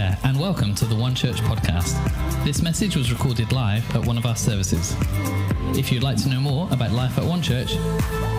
there, 0.00 0.18
and 0.24 0.40
welcome 0.40 0.74
to 0.74 0.86
the 0.86 0.94
One 0.94 1.14
Church 1.14 1.36
podcast. 1.42 1.92
This 2.42 2.62
message 2.62 2.96
was 2.96 3.12
recorded 3.12 3.52
live 3.52 3.84
at 3.94 4.06
one 4.06 4.16
of 4.16 4.24
our 4.24 4.34
services. 4.34 4.96
If 5.76 5.92
you'd 5.92 6.02
like 6.02 6.16
to 6.22 6.30
know 6.30 6.40
more 6.40 6.66
about 6.72 6.92
life 6.92 7.18
at 7.18 7.24
One 7.24 7.42
Church, 7.42 7.74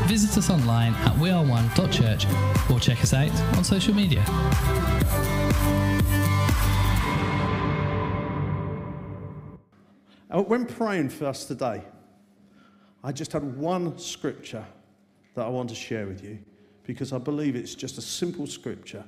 visit 0.07 0.35
us 0.39 0.49
online 0.49 0.95
at 0.95 1.13
weareone.church 1.17 2.25
or 2.71 2.79
check 2.79 3.03
us 3.03 3.13
out 3.13 3.29
on 3.55 3.63
social 3.63 3.93
media. 3.93 4.23
Uh, 10.31 10.41
When 10.41 10.66
praying 10.66 11.09
for 11.09 11.27
us 11.27 11.45
today, 11.45 11.84
I 13.03 13.12
just 13.12 13.34
had 13.34 13.43
one 13.43 13.99
scripture 13.99 14.66
that 15.35 15.45
I 15.45 15.49
want 15.49 15.70
to 15.70 15.75
share 15.75 16.07
with 16.07 16.23
you 16.23 16.39
because 16.88 17.13
I 17.13 17.20
believe 17.20 17.55
it's 17.55 17.75
just 17.75 17.99
a 17.99 18.02
simple 18.02 18.48
scripture. 18.48 19.03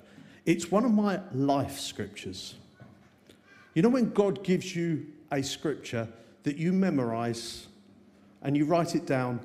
It's 0.45 0.69
one 0.71 0.83
of 0.83 0.91
my 0.91 1.21
life 1.33 1.79
scriptures. 1.79 2.55
You 3.73 3.81
know, 3.81 3.89
when 3.89 4.11
God 4.11 4.43
gives 4.43 4.75
you 4.75 5.07
a 5.31 5.41
scripture 5.41 6.07
that 6.43 6.57
you 6.57 6.73
memorize 6.73 7.67
and 8.41 8.55
you 8.55 8.65
write 8.65 8.95
it 8.95 9.05
down, 9.05 9.39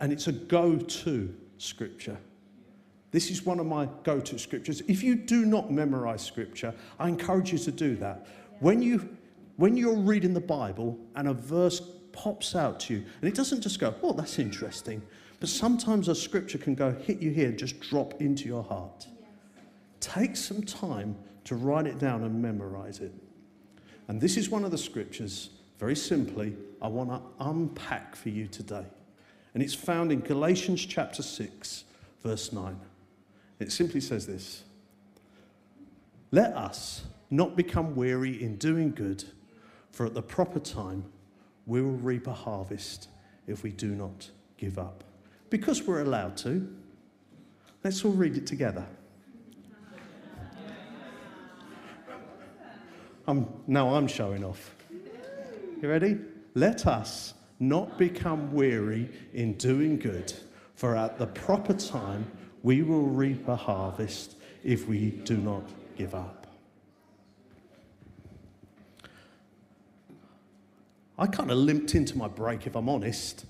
and 0.00 0.12
it's 0.12 0.26
a 0.26 0.32
go 0.32 0.76
to 0.76 1.34
scripture. 1.58 2.16
This 3.12 3.30
is 3.30 3.44
one 3.44 3.60
of 3.60 3.66
my 3.66 3.88
go 4.04 4.18
to 4.20 4.38
scriptures. 4.38 4.82
If 4.88 5.02
you 5.02 5.14
do 5.14 5.44
not 5.44 5.70
memorize 5.70 6.22
scripture, 6.22 6.74
I 6.98 7.08
encourage 7.08 7.52
you 7.52 7.58
to 7.58 7.70
do 7.70 7.94
that. 7.96 8.26
When, 8.60 8.80
you, 8.80 9.16
when 9.56 9.76
you're 9.76 9.94
reading 9.94 10.32
the 10.32 10.40
Bible 10.40 10.98
and 11.14 11.28
a 11.28 11.34
verse 11.34 11.80
pops 12.12 12.56
out 12.56 12.80
to 12.80 12.94
you, 12.94 13.04
and 13.20 13.28
it 13.28 13.34
doesn't 13.34 13.60
just 13.60 13.78
go, 13.78 13.94
oh, 14.02 14.14
that's 14.14 14.38
interesting, 14.38 15.02
but 15.40 15.50
sometimes 15.50 16.08
a 16.08 16.14
scripture 16.14 16.58
can 16.58 16.74
go 16.74 16.90
hit 16.90 17.20
you 17.20 17.30
here 17.30 17.48
and 17.48 17.58
just 17.58 17.78
drop 17.80 18.20
into 18.20 18.46
your 18.46 18.62
heart. 18.62 19.06
Take 20.02 20.36
some 20.36 20.62
time 20.64 21.16
to 21.44 21.54
write 21.54 21.86
it 21.86 22.00
down 22.00 22.24
and 22.24 22.42
memorize 22.42 22.98
it. 22.98 23.12
And 24.08 24.20
this 24.20 24.36
is 24.36 24.50
one 24.50 24.64
of 24.64 24.72
the 24.72 24.78
scriptures, 24.78 25.50
very 25.78 25.94
simply, 25.94 26.56
I 26.82 26.88
want 26.88 27.10
to 27.10 27.22
unpack 27.38 28.16
for 28.16 28.28
you 28.28 28.48
today. 28.48 28.84
And 29.54 29.62
it's 29.62 29.74
found 29.74 30.10
in 30.10 30.18
Galatians 30.18 30.84
chapter 30.84 31.22
6, 31.22 31.84
verse 32.20 32.52
9. 32.52 32.78
It 33.60 33.70
simply 33.70 34.00
says 34.00 34.26
this 34.26 34.64
Let 36.32 36.52
us 36.56 37.04
not 37.30 37.54
become 37.56 37.94
weary 37.94 38.42
in 38.42 38.56
doing 38.56 38.90
good, 38.90 39.22
for 39.92 40.04
at 40.04 40.14
the 40.14 40.22
proper 40.22 40.58
time 40.58 41.04
we 41.64 41.80
will 41.80 41.92
reap 41.92 42.26
a 42.26 42.34
harvest 42.34 43.08
if 43.46 43.62
we 43.62 43.70
do 43.70 43.94
not 43.94 44.28
give 44.56 44.78
up. 44.78 45.04
Because 45.48 45.84
we're 45.84 46.02
allowed 46.02 46.36
to, 46.38 46.68
let's 47.84 48.04
all 48.04 48.10
read 48.10 48.36
it 48.36 48.48
together. 48.48 48.84
I'm, 53.26 53.46
now 53.66 53.94
I'm 53.94 54.08
showing 54.08 54.44
off. 54.44 54.74
You 55.80 55.88
ready? 55.88 56.18
Let 56.54 56.86
us 56.86 57.34
not 57.60 57.96
become 57.98 58.52
weary 58.52 59.08
in 59.32 59.54
doing 59.54 59.98
good, 59.98 60.32
for 60.74 60.96
at 60.96 61.18
the 61.18 61.26
proper 61.26 61.74
time 61.74 62.30
we 62.62 62.82
will 62.82 63.06
reap 63.06 63.46
a 63.48 63.56
harvest 63.56 64.36
if 64.64 64.88
we 64.88 65.10
do 65.10 65.36
not 65.36 65.62
give 65.96 66.14
up. 66.14 66.46
I 71.18 71.26
kind 71.26 71.50
of 71.50 71.58
limped 71.58 71.94
into 71.94 72.18
my 72.18 72.26
break, 72.26 72.66
if 72.66 72.74
I'm 72.74 72.88
honest. 72.88 73.46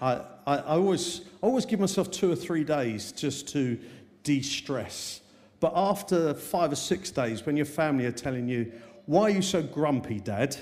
I, 0.00 0.22
I, 0.46 0.56
I 0.56 0.76
always, 0.76 1.20
I 1.42 1.46
always 1.46 1.66
give 1.66 1.78
myself 1.78 2.10
two 2.10 2.32
or 2.32 2.36
three 2.36 2.64
days 2.64 3.12
just 3.12 3.46
to 3.48 3.78
de 4.24 4.42
stress. 4.42 5.20
But 5.60 5.72
after 5.76 6.34
five 6.34 6.72
or 6.72 6.76
six 6.76 7.12
days, 7.12 7.46
when 7.46 7.56
your 7.56 7.66
family 7.66 8.06
are 8.06 8.12
telling 8.12 8.48
you, 8.48 8.72
Why 9.06 9.22
are 9.22 9.30
you 9.30 9.42
so 9.42 9.62
grumpy, 9.62 10.20
Dad? 10.20 10.56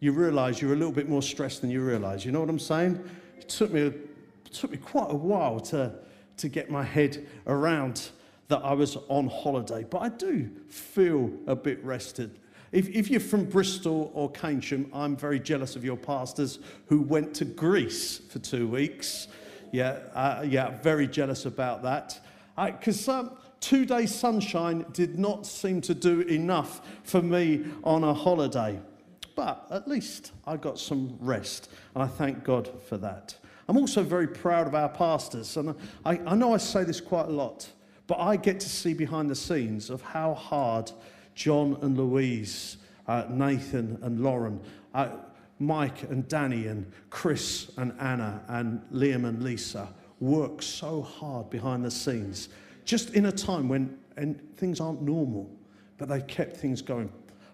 you 0.00 0.12
realize 0.12 0.60
you're 0.60 0.72
a 0.72 0.76
little 0.76 0.92
bit 0.92 1.08
more 1.08 1.22
stressed 1.22 1.60
than 1.60 1.70
you 1.70 1.82
realize. 1.82 2.24
You 2.24 2.32
know 2.32 2.40
what 2.40 2.48
I'm 2.48 2.58
saying? 2.58 3.02
It 3.38 3.48
took 3.48 3.70
me, 3.70 3.82
it 3.82 4.52
took 4.52 4.70
me 4.70 4.78
quite 4.78 5.10
a 5.10 5.16
while 5.16 5.60
to, 5.60 5.94
to 6.38 6.48
get 6.48 6.70
my 6.70 6.82
head 6.82 7.26
around 7.46 8.08
that 8.48 8.64
I 8.64 8.72
was 8.72 8.96
on 9.08 9.28
holiday. 9.28 9.84
But 9.88 9.98
I 9.98 10.08
do 10.08 10.50
feel 10.68 11.30
a 11.46 11.54
bit 11.54 11.84
rested. 11.84 12.38
If, 12.72 12.88
if 12.88 13.10
you're 13.10 13.20
from 13.20 13.44
Bristol 13.44 14.10
or 14.14 14.32
Keynsham, 14.32 14.88
I'm 14.92 15.16
very 15.16 15.38
jealous 15.38 15.76
of 15.76 15.84
your 15.84 15.96
pastors 15.96 16.60
who 16.86 17.02
went 17.02 17.34
to 17.34 17.44
Greece 17.44 18.18
for 18.18 18.38
two 18.38 18.66
weeks. 18.68 19.28
Yeah, 19.70 19.98
uh, 20.14 20.44
yeah, 20.48 20.80
very 20.80 21.06
jealous 21.06 21.44
about 21.44 21.82
that. 21.82 22.20
Because 22.56 23.06
um, 23.08 23.36
two 23.60 23.84
days 23.84 24.14
sunshine 24.14 24.84
did 24.92 25.18
not 25.18 25.46
seem 25.46 25.80
to 25.82 25.94
do 25.94 26.20
enough 26.22 26.80
for 27.04 27.22
me 27.22 27.64
on 27.84 28.04
a 28.04 28.14
holiday. 28.14 28.80
But 29.36 29.66
at 29.70 29.88
least 29.88 30.32
I 30.46 30.56
got 30.56 30.78
some 30.78 31.16
rest, 31.20 31.70
and 31.94 32.02
I 32.02 32.06
thank 32.06 32.44
God 32.44 32.68
for 32.88 32.96
that. 32.98 33.34
I'm 33.68 33.76
also 33.76 34.02
very 34.02 34.26
proud 34.26 34.66
of 34.66 34.74
our 34.74 34.88
pastors, 34.88 35.56
and 35.56 35.74
I, 36.04 36.18
I 36.26 36.34
know 36.34 36.52
I 36.52 36.56
say 36.56 36.82
this 36.84 37.00
quite 37.00 37.26
a 37.26 37.32
lot, 37.32 37.68
but 38.06 38.18
I 38.18 38.36
get 38.36 38.58
to 38.60 38.68
see 38.68 38.94
behind 38.94 39.30
the 39.30 39.36
scenes 39.36 39.90
of 39.90 40.02
how 40.02 40.34
hard 40.34 40.90
John 41.34 41.78
and 41.80 41.96
Louise, 41.96 42.78
uh, 43.06 43.26
Nathan 43.30 43.98
and 44.02 44.20
Lauren, 44.20 44.60
uh, 44.92 45.10
Mike 45.60 46.02
and 46.02 46.26
Danny, 46.26 46.66
and 46.66 46.90
Chris 47.10 47.70
and 47.76 47.92
Anna, 48.00 48.42
and 48.48 48.82
Liam 48.92 49.24
and 49.24 49.42
Lisa 49.42 49.88
work 50.18 50.62
so 50.62 51.00
hard 51.00 51.48
behind 51.48 51.84
the 51.84 51.90
scenes, 51.90 52.48
just 52.90 53.14
in 53.14 53.26
a 53.26 53.32
time 53.32 53.68
when 53.68 53.96
and 54.16 54.40
things 54.56 54.80
aren't 54.80 55.00
normal, 55.00 55.48
but 55.96 56.08
they've 56.08 56.26
kept 56.26 56.56
things 56.56 56.82
going. 56.82 57.08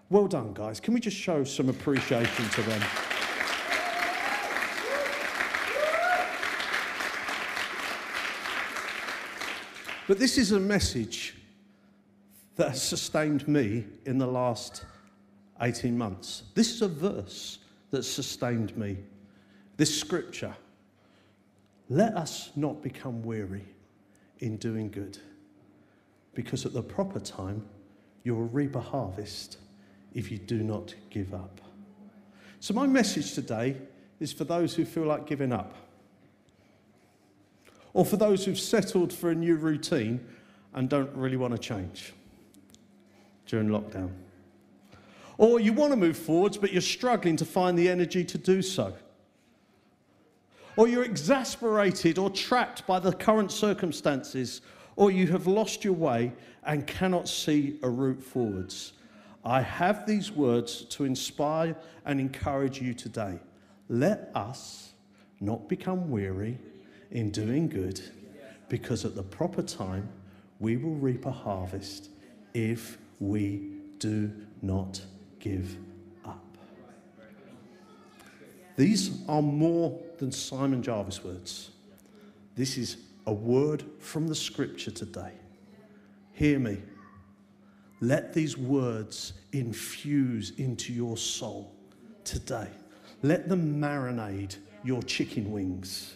Well 0.09 0.27
done, 0.27 0.51
guys. 0.51 0.79
Can 0.79 0.95
we 0.95 0.99
just 0.99 1.15
show 1.15 1.43
some 1.43 1.69
appreciation 1.69 2.49
to 2.49 2.61
them? 2.63 2.81
But 10.07 10.17
this 10.17 10.39
is 10.39 10.53
a 10.53 10.59
message 10.59 11.35
that 12.55 12.69
has 12.69 12.81
sustained 12.81 13.47
me 13.47 13.85
in 14.07 14.17
the 14.17 14.25
last 14.25 14.85
18 15.61 15.95
months. 15.95 16.43
This 16.55 16.73
is 16.73 16.81
a 16.81 16.87
verse 16.87 17.59
that 17.91 18.01
sustained 18.01 18.75
me. 18.75 18.97
This 19.75 19.99
scripture. 19.99 20.55
Let 21.89 22.15
us 22.15 22.49
not 22.55 22.81
become 22.81 23.21
weary 23.21 23.65
in 24.39 24.57
doing 24.57 24.89
good, 24.89 25.17
because 26.33 26.65
at 26.65 26.73
the 26.73 26.83
proper 26.83 27.19
time 27.19 27.65
you 28.23 28.35
will 28.35 28.47
reap 28.47 28.75
a 28.75 28.81
harvest 28.81 29.57
if 30.13 30.31
you 30.31 30.37
do 30.37 30.63
not 30.63 30.93
give 31.09 31.33
up. 31.33 31.61
So, 32.59 32.73
my 32.73 32.87
message 32.87 33.33
today 33.33 33.77
is 34.19 34.33
for 34.33 34.43
those 34.43 34.75
who 34.75 34.85
feel 34.85 35.05
like 35.05 35.27
giving 35.27 35.51
up, 35.51 35.75
or 37.93 38.05
for 38.05 38.17
those 38.17 38.45
who've 38.45 38.59
settled 38.59 39.13
for 39.13 39.29
a 39.29 39.35
new 39.35 39.55
routine 39.55 40.25
and 40.73 40.89
don't 40.89 41.13
really 41.15 41.37
want 41.37 41.53
to 41.53 41.59
change 41.59 42.13
during 43.45 43.69
lockdown. 43.69 44.11
Or 45.37 45.59
you 45.59 45.73
want 45.73 45.91
to 45.91 45.97
move 45.97 46.17
forwards, 46.17 46.57
but 46.57 46.71
you're 46.71 46.81
struggling 46.81 47.35
to 47.37 47.45
find 47.45 47.77
the 47.77 47.89
energy 47.89 48.23
to 48.25 48.37
do 48.37 48.61
so. 48.61 48.93
Or 50.77 50.87
you're 50.87 51.03
exasperated 51.03 52.17
or 52.19 52.29
trapped 52.29 52.85
by 52.85 52.99
the 52.99 53.11
current 53.11 53.51
circumstances, 53.51 54.61
or 54.95 55.11
you 55.11 55.27
have 55.27 55.47
lost 55.47 55.83
your 55.83 55.95
way 55.95 56.33
and 56.63 56.85
cannot 56.85 57.27
see 57.27 57.79
a 57.81 57.89
route 57.89 58.21
forwards. 58.21 58.93
I 59.43 59.61
have 59.61 60.05
these 60.05 60.31
words 60.31 60.83
to 60.89 61.03
inspire 61.03 61.75
and 62.05 62.19
encourage 62.19 62.81
you 62.81 62.93
today. 62.93 63.39
Let 63.89 64.31
us 64.35 64.93
not 65.39 65.67
become 65.67 66.11
weary 66.11 66.59
in 67.09 67.31
doing 67.31 67.69
good, 67.69 67.99
because 68.69 69.03
at 69.03 69.15
the 69.15 69.23
proper 69.23 69.63
time 69.63 70.09
we 70.59 70.77
will 70.77 70.95
reap 70.95 71.25
a 71.25 71.31
harvest 71.31 72.09
if 72.53 72.97
we 73.19 73.71
do 73.97 74.31
not 74.61 75.01
give 75.39 75.75
up. 76.25 76.57
These 78.75 79.23
are 79.27 79.41
more 79.41 79.99
than 80.17 80.31
Simon 80.31 80.81
Jarvis 80.81 81.23
words. 81.23 81.71
This 82.55 82.77
is 82.77 82.97
a 83.25 83.33
word 83.33 83.83
from 83.99 84.27
the 84.27 84.35
scripture 84.35 84.91
today. 84.91 85.31
Hear 86.33 86.59
me. 86.59 86.77
Let 87.99 88.33
these 88.33 88.57
words 88.57 89.33
infuse 89.51 90.51
into 90.57 90.93
your 90.93 91.17
soul 91.17 91.73
today. 92.23 92.69
Let 93.23 93.49
them 93.49 93.79
marinate 93.81 94.57
your 94.83 95.01
chicken 95.01 95.51
wings 95.51 96.15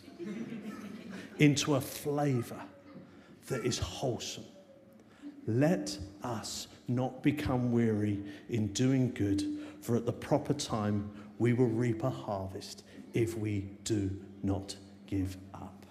into 1.40 1.76
a 1.76 1.82
flavor 1.82 2.62
that 3.48 3.66
is 3.66 3.80
wholesome. 3.80 4.46
Let 5.48 5.98
us 6.24 6.68
not 6.88 7.24
become 7.24 7.72
weary 7.72 8.20
in 8.50 8.68
doing 8.68 9.12
good, 9.12 9.44
for 9.82 9.96
at 9.96 10.06
the 10.06 10.14
proper 10.14 10.54
time 10.54 11.10
we 11.42 11.54
will 11.54 11.66
reap 11.66 12.04
a 12.04 12.10
harvest 12.12 12.84
if 13.16 13.36
we 13.36 13.62
do 13.84 14.12
not 14.44 14.76
give 15.08 15.38
up. 15.56 15.88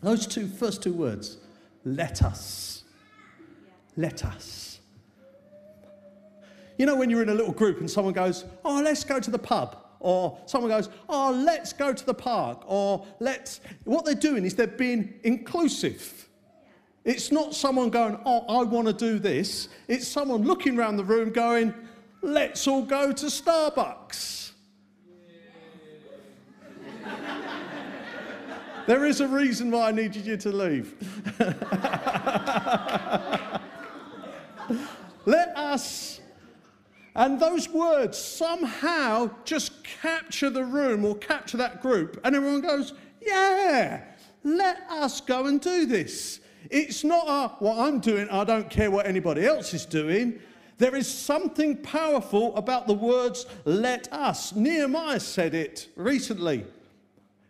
Those 0.00 0.28
two 0.28 0.46
first 0.46 0.80
two 0.80 0.92
words, 0.92 1.38
let 1.84 2.22
us. 2.22 2.84
Let 3.96 4.24
us. 4.24 4.78
You 6.76 6.86
know, 6.86 6.94
when 6.94 7.10
you're 7.10 7.22
in 7.22 7.30
a 7.30 7.34
little 7.34 7.52
group 7.52 7.80
and 7.80 7.90
someone 7.90 8.14
goes, 8.14 8.44
Oh, 8.64 8.80
let's 8.80 9.02
go 9.02 9.18
to 9.18 9.28
the 9.28 9.40
pub. 9.40 9.76
Or 9.98 10.38
someone 10.46 10.70
goes, 10.70 10.88
Oh, 11.08 11.32
let's 11.44 11.72
go 11.72 11.92
to 11.92 12.06
the 12.06 12.14
park. 12.14 12.62
Or 12.68 13.04
let's. 13.18 13.60
What 13.82 14.04
they're 14.04 14.14
doing 14.14 14.44
is 14.44 14.54
they're 14.54 14.68
being 14.68 15.14
inclusive. 15.24 16.28
It's 17.04 17.32
not 17.32 17.56
someone 17.56 17.90
going, 17.90 18.20
Oh, 18.24 18.60
I 18.60 18.62
want 18.62 18.86
to 18.86 18.92
do 18.92 19.18
this. 19.18 19.68
It's 19.88 20.06
someone 20.06 20.44
looking 20.44 20.78
around 20.78 20.96
the 20.96 21.04
room 21.04 21.30
going, 21.30 21.74
Let's 22.20 22.66
all 22.66 22.82
go 22.82 23.12
to 23.12 23.26
Starbucks. 23.26 24.52
there 28.86 29.04
is 29.04 29.20
a 29.20 29.28
reason 29.28 29.70
why 29.70 29.88
I 29.88 29.92
needed 29.92 30.26
you 30.26 30.36
to 30.38 30.50
leave. 30.50 30.94
Let 35.26 35.56
us. 35.56 36.20
And 37.14 37.40
those 37.40 37.68
words 37.68 38.16
somehow 38.16 39.30
just 39.44 39.84
capture 39.84 40.50
the 40.50 40.64
room 40.64 41.04
or 41.04 41.16
capture 41.16 41.56
that 41.58 41.82
group, 41.82 42.20
and 42.24 42.34
everyone 42.34 42.60
goes, 42.60 42.94
Yeah, 43.20 44.04
let 44.44 44.78
us 44.88 45.20
go 45.20 45.46
and 45.46 45.60
do 45.60 45.84
this. 45.86 46.40
It's 46.70 47.04
not 47.04 47.28
a, 47.28 47.48
what 47.62 47.78
I'm 47.78 48.00
doing, 48.00 48.28
I 48.30 48.44
don't 48.44 48.70
care 48.70 48.90
what 48.90 49.06
anybody 49.06 49.46
else 49.46 49.74
is 49.74 49.84
doing. 49.84 50.40
There 50.78 50.94
is 50.94 51.12
something 51.12 51.76
powerful 51.76 52.54
about 52.56 52.86
the 52.86 52.94
words, 52.94 53.46
let 53.64 54.12
us. 54.12 54.54
Nehemiah 54.54 55.20
said 55.20 55.54
it 55.54 55.88
recently 55.96 56.64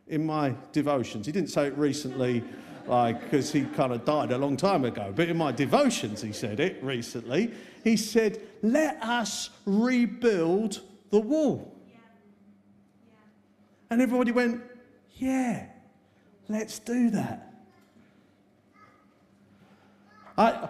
in 0.06 0.24
my 0.24 0.54
devotions. 0.72 1.26
He 1.26 1.32
didn't 1.32 1.50
say 1.50 1.66
it 1.66 1.76
recently, 1.76 2.42
like, 2.86 3.22
because 3.22 3.52
he 3.52 3.64
kind 3.66 3.92
of 3.92 4.06
died 4.06 4.32
a 4.32 4.38
long 4.38 4.56
time 4.56 4.86
ago, 4.86 5.12
but 5.14 5.28
in 5.28 5.36
my 5.36 5.52
devotions, 5.52 6.22
he 6.22 6.32
said 6.32 6.58
it 6.58 6.82
recently. 6.82 7.52
He 7.84 7.98
said, 7.98 8.40
let 8.62 9.02
us 9.02 9.50
rebuild 9.66 10.80
the 11.10 11.20
wall. 11.20 11.74
And 13.90 14.00
everybody 14.00 14.32
went, 14.32 14.62
yeah, 15.16 15.66
let's 16.48 16.78
do 16.78 17.10
that. 17.10 17.52
I, 20.38 20.68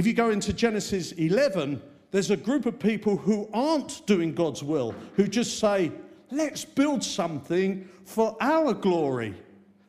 if 0.00 0.06
you 0.06 0.14
go 0.14 0.30
into 0.30 0.54
Genesis 0.54 1.12
11, 1.12 1.78
there's 2.10 2.30
a 2.30 2.36
group 2.36 2.64
of 2.64 2.78
people 2.78 3.18
who 3.18 3.46
aren't 3.52 4.06
doing 4.06 4.34
God's 4.34 4.62
will, 4.62 4.94
who 5.14 5.28
just 5.28 5.58
say, 5.58 5.92
let's 6.30 6.64
build 6.64 7.04
something 7.04 7.86
for 8.06 8.34
our 8.40 8.72
glory. 8.72 9.34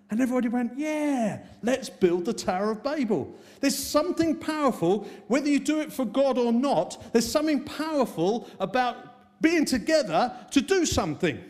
And 0.09 0.19
everybody 0.19 0.49
went, 0.49 0.77
yeah, 0.77 1.39
let's 1.63 1.89
build 1.89 2.25
the 2.25 2.33
Tower 2.33 2.71
of 2.71 2.83
Babel. 2.83 3.33
There's 3.61 3.77
something 3.77 4.35
powerful, 4.35 5.07
whether 5.29 5.47
you 5.47 5.61
do 5.61 5.79
it 5.79 5.93
for 5.93 6.03
God 6.03 6.37
or 6.37 6.51
not, 6.51 7.13
there's 7.13 7.31
something 7.31 7.63
powerful 7.63 8.49
about 8.59 9.41
being 9.41 9.63
together 9.63 10.35
to 10.51 10.59
do 10.59 10.85
something. 10.85 11.41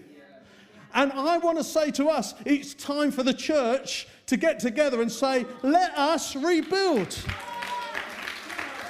And 0.93 1.11
I 1.13 1.39
want 1.39 1.57
to 1.57 1.63
say 1.63 1.89
to 1.89 2.09
us, 2.09 2.35
it's 2.45 2.75
time 2.75 3.09
for 3.09 3.23
the 3.23 3.33
church 3.33 4.07
to 4.27 4.37
get 4.37 4.59
together 4.59 5.01
and 5.01 5.11
say, 5.11 5.47
let 5.63 5.97
us 5.97 6.35
rebuild 6.35 7.17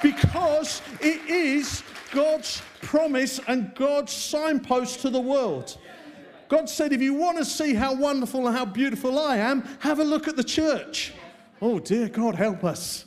because 0.01 0.81
it 1.00 1.21
is 1.30 1.83
God's 2.12 2.62
promise 2.81 3.39
and 3.48 3.74
God's 3.75 4.12
signpost 4.12 5.01
to 5.01 5.09
the 5.09 5.19
world. 5.19 5.77
God 6.50 6.69
said, 6.69 6.92
if 6.92 7.01
you 7.01 7.13
want 7.13 7.38
to 7.38 7.45
see 7.45 7.74
how 7.74 7.94
wonderful 7.95 8.48
and 8.48 8.57
how 8.57 8.65
beautiful 8.65 9.18
I 9.18 9.38
am, 9.38 9.62
have 9.80 10.00
a 10.00 10.03
look 10.03 10.27
at 10.27 10.36
the 10.36 10.44
church. 10.44 11.13
Oh, 11.62 11.80
dear 11.80 12.09
God, 12.09 12.36
help 12.36 12.63
us. 12.63 13.06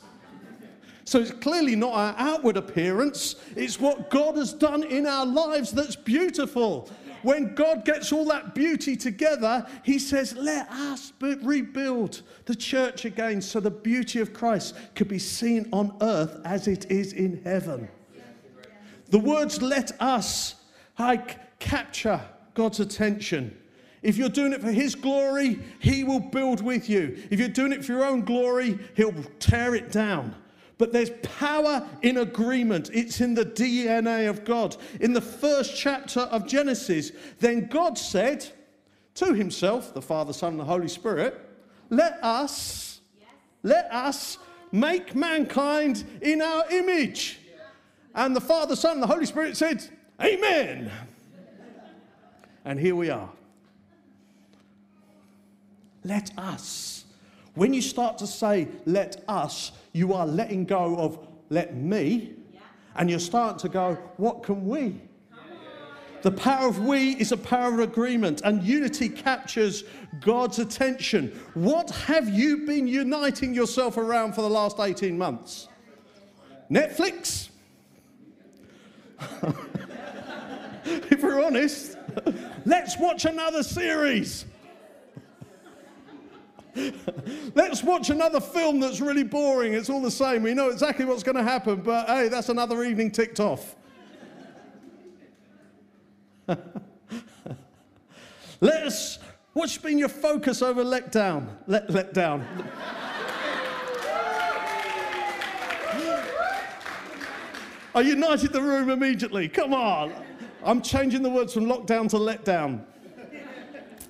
So 1.03 1.19
it's 1.19 1.31
clearly 1.31 1.75
not 1.75 1.93
our 1.93 2.15
outward 2.17 2.57
appearance, 2.57 3.35
it's 3.55 3.79
what 3.79 4.09
God 4.09 4.37
has 4.37 4.51
done 4.51 4.81
in 4.83 5.05
our 5.05 5.25
lives 5.25 5.71
that's 5.71 5.95
beautiful. 5.95 6.89
When 7.23 7.55
God 7.55 7.85
gets 7.85 8.11
all 8.11 8.25
that 8.25 8.53
beauty 8.53 8.95
together, 8.95 9.65
He 9.83 9.99
says, 9.99 10.35
Let 10.35 10.69
us 10.69 11.13
rebuild 11.19 12.21
the 12.45 12.55
church 12.55 13.05
again 13.05 13.41
so 13.41 13.59
the 13.59 13.71
beauty 13.71 14.19
of 14.19 14.33
Christ 14.33 14.75
could 14.95 15.07
be 15.07 15.19
seen 15.19 15.69
on 15.71 15.95
earth 16.01 16.39
as 16.45 16.67
it 16.67 16.89
is 16.91 17.13
in 17.13 17.41
heaven. 17.43 17.87
The 19.09 19.19
words 19.19 19.61
let 19.61 19.91
us 20.01 20.55
like, 20.97 21.59
capture 21.59 22.21
God's 22.53 22.79
attention. 22.79 23.57
If 24.01 24.17
you're 24.17 24.29
doing 24.29 24.53
it 24.53 24.61
for 24.61 24.71
His 24.71 24.95
glory, 24.95 25.59
He 25.79 26.03
will 26.03 26.19
build 26.19 26.61
with 26.61 26.89
you. 26.89 27.17
If 27.31 27.39
you're 27.39 27.47
doing 27.49 27.73
it 27.73 27.83
for 27.83 27.93
your 27.93 28.05
own 28.05 28.21
glory, 28.21 28.77
He'll 28.95 29.13
tear 29.39 29.75
it 29.75 29.91
down. 29.91 30.35
But 30.77 30.91
there's 30.91 31.11
power 31.21 31.87
in 32.01 32.17
agreement. 32.17 32.89
It's 32.93 33.21
in 33.21 33.33
the 33.33 33.45
DNA 33.45 34.29
of 34.29 34.43
God. 34.43 34.75
In 34.99 35.13
the 35.13 35.21
first 35.21 35.75
chapter 35.75 36.21
of 36.21 36.47
Genesis, 36.47 37.11
then 37.39 37.67
God 37.67 37.97
said 37.97 38.45
to 39.15 39.33
himself, 39.33 39.93
the 39.93 40.01
Father, 40.01 40.33
Son, 40.33 40.53
and 40.53 40.59
the 40.59 40.65
Holy 40.65 40.89
Spirit, 40.89 41.39
let 41.89 42.21
us, 42.23 42.99
let 43.63 43.91
us 43.91 44.37
make 44.71 45.15
mankind 45.15 46.03
in 46.21 46.41
our 46.41 46.69
image. 46.71 47.39
And 48.13 48.35
the 48.35 48.41
Father, 48.41 48.75
Son, 48.75 48.93
and 48.93 49.03
the 49.03 49.07
Holy 49.07 49.25
Spirit 49.25 49.55
said, 49.55 49.83
Amen. 50.21 50.91
and 52.63 52.79
here 52.79 52.95
we 52.95 53.09
are. 53.09 53.29
Let 56.03 56.37
us. 56.37 56.94
When 57.55 57.73
you 57.73 57.81
start 57.81 58.17
to 58.19 58.27
say, 58.27 58.67
let 58.85 59.23
us, 59.27 59.71
you 59.93 60.13
are 60.13 60.27
letting 60.27 60.65
go 60.65 60.97
of 60.97 61.27
let 61.49 61.75
me, 61.75 62.33
and 62.95 63.09
you're 63.09 63.19
starting 63.19 63.59
to 63.59 63.69
go, 63.69 63.95
what 64.17 64.43
can 64.43 64.67
we? 64.67 65.01
The 66.21 66.31
power 66.31 66.67
of 66.67 66.79
we 66.79 67.11
is 67.11 67.31
a 67.31 67.37
power 67.37 67.73
of 67.73 67.79
agreement, 67.79 68.41
and 68.43 68.63
unity 68.63 69.09
captures 69.09 69.83
God's 70.21 70.57
attention. 70.59 71.39
What 71.53 71.91
have 71.91 72.27
you 72.27 72.65
been 72.65 72.87
uniting 72.87 73.53
yourself 73.53 73.97
around 73.97 74.33
for 74.33 74.41
the 74.41 74.49
last 74.49 74.79
18 74.79 75.17
months? 75.17 75.67
Netflix? 76.69 77.49
if 80.85 81.21
we're 81.21 81.45
honest, 81.45 81.95
let's 82.65 82.97
watch 82.97 83.25
another 83.25 83.61
series. 83.61 84.45
Let's 87.55 87.83
watch 87.83 88.09
another 88.09 88.41
film 88.41 88.79
that's 88.79 88.99
really 88.99 89.23
boring. 89.23 89.73
It's 89.73 89.89
all 89.89 90.01
the 90.01 90.11
same. 90.11 90.43
We 90.43 90.53
know 90.53 90.69
exactly 90.69 91.05
what's 91.05 91.23
going 91.23 91.37
to 91.37 91.43
happen, 91.43 91.81
but 91.81 92.07
hey, 92.07 92.27
that's 92.27 92.49
another 92.49 92.83
evening 92.83 93.11
ticked 93.11 93.39
off. 93.39 93.75
Let's. 98.61 99.19
What's 99.53 99.77
been 99.77 99.97
your 99.97 100.09
focus 100.09 100.61
over 100.61 100.83
let 100.83 101.13
down? 101.13 101.57
Let, 101.65 101.89
let 101.89 102.13
down. 102.13 102.45
I 107.95 108.01
united 108.01 108.51
the 108.51 108.61
room 108.61 108.89
immediately. 108.89 109.47
Come 109.47 109.73
on. 109.73 110.11
I'm 110.61 110.81
changing 110.81 111.23
the 111.23 111.29
words 111.29 111.53
from 111.53 111.67
lockdown 111.67 112.09
to 112.09 112.17
let 112.17 112.43
down. 112.43 112.85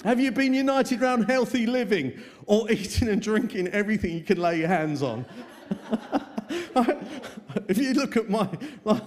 Have 0.06 0.20
you 0.20 0.32
been 0.32 0.54
united 0.54 1.02
around 1.02 1.24
healthy 1.24 1.66
living 1.66 2.22
or 2.46 2.70
eating 2.72 3.10
and 3.10 3.20
drinking 3.20 3.70
everything 3.70 4.14
you 4.14 4.24
can 4.24 4.40
lay 4.40 4.60
your 4.60 4.68
hands 4.68 5.02
on? 5.02 5.26
if 7.68 7.80
you 7.80 7.94
look 7.94 8.16
at 8.16 8.30
my 8.36 8.48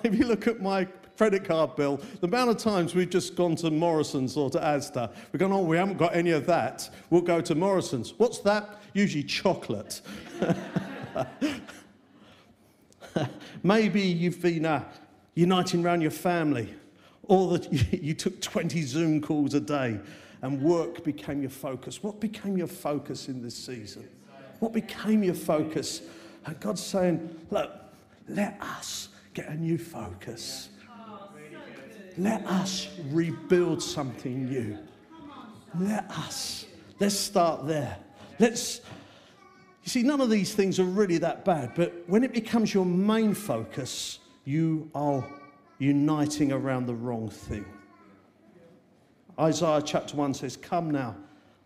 if 0.03 0.13
you 0.13 0.25
look 0.27 0.49
at 0.49 0.61
my 0.61 0.89
credit 1.17 1.45
card 1.45 1.77
bill, 1.77 2.01
the 2.21 2.27
amount 2.27 2.51
of 2.51 2.57
times 2.57 2.97
we've 2.97 3.11
just 3.11 3.37
gone 3.37 3.55
to 3.57 3.71
Morrison's 3.71 4.37
or 4.37 4.51
to 4.51 4.59
Asda, 4.59 5.13
we've 5.31 5.39
gone, 5.39 5.53
oh, 5.53 5.63
we 5.63 5.77
haven't 5.77 5.99
got 5.99 6.17
any 6.17 6.33
of 6.33 6.47
that. 6.47 6.91
We'll 7.11 7.23
go 7.23 7.41
to 7.43 7.55
Morrison's. 7.55 8.13
What's 8.19 8.41
that? 8.41 8.81
Usually 8.93 9.23
chocolate. 9.23 10.01
Maybe 13.63 14.03
you've 14.03 14.43
been 14.43 14.65
uh, 14.65 14.85
uniting 15.37 15.85
around 15.85 16.01
your 16.01 16.11
family, 16.11 16.75
or 17.23 17.57
that 17.57 18.03
you 18.03 18.15
took 18.15 18.41
20 18.41 18.83
Zoom 18.83 19.21
calls 19.21 19.55
a 19.55 19.61
day 19.61 20.01
and 20.43 20.63
work 20.63 21.05
became 21.05 21.41
your 21.41 21.51
focus. 21.51 22.03
What 22.03 22.21
became 22.21 22.57
your 22.57 22.67
focus 22.67 23.29
in 23.29 23.43
this 23.43 23.57
season? 23.57 24.09
What 24.61 24.73
became 24.73 25.23
your 25.23 25.35
focus? 25.35 26.03
And 26.47 26.59
God's 26.61 26.83
saying, 26.83 27.47
Look, 27.51 27.71
let 28.29 28.61
us 28.61 29.09
get 29.35 29.49
a 29.49 29.55
new 29.55 29.79
focus. 29.79 30.71
Let 32.17 32.45
us 32.47 32.89
rebuild 33.11 33.83
something 33.83 34.47
new. 34.47 34.79
Let 35.79 36.11
us. 36.11 36.67
Let's 36.99 37.15
start 37.15 37.67
there. 37.67 37.97
Let's. 38.41 38.81
You 39.85 39.91
see, 39.91 40.03
none 40.03 40.21
of 40.21 40.29
these 40.29 40.55
things 40.55 40.79
are 40.81 40.85
really 40.85 41.19
that 41.19 41.45
bad, 41.45 41.73
but 41.75 42.03
when 42.09 42.25
it 42.25 42.35
becomes 42.35 42.75
your 42.75 42.85
main 42.85 43.33
focus, 43.33 44.19
you 44.45 44.91
are 44.95 45.25
uniting 45.79 46.53
around 46.53 46.87
the 46.87 46.95
wrong 46.95 47.31
thing. 47.31 47.65
Isaiah 49.39 49.83
chapter 49.85 50.17
1 50.17 50.35
says, 50.35 50.57
Come 50.57 50.91
now, 50.91 51.17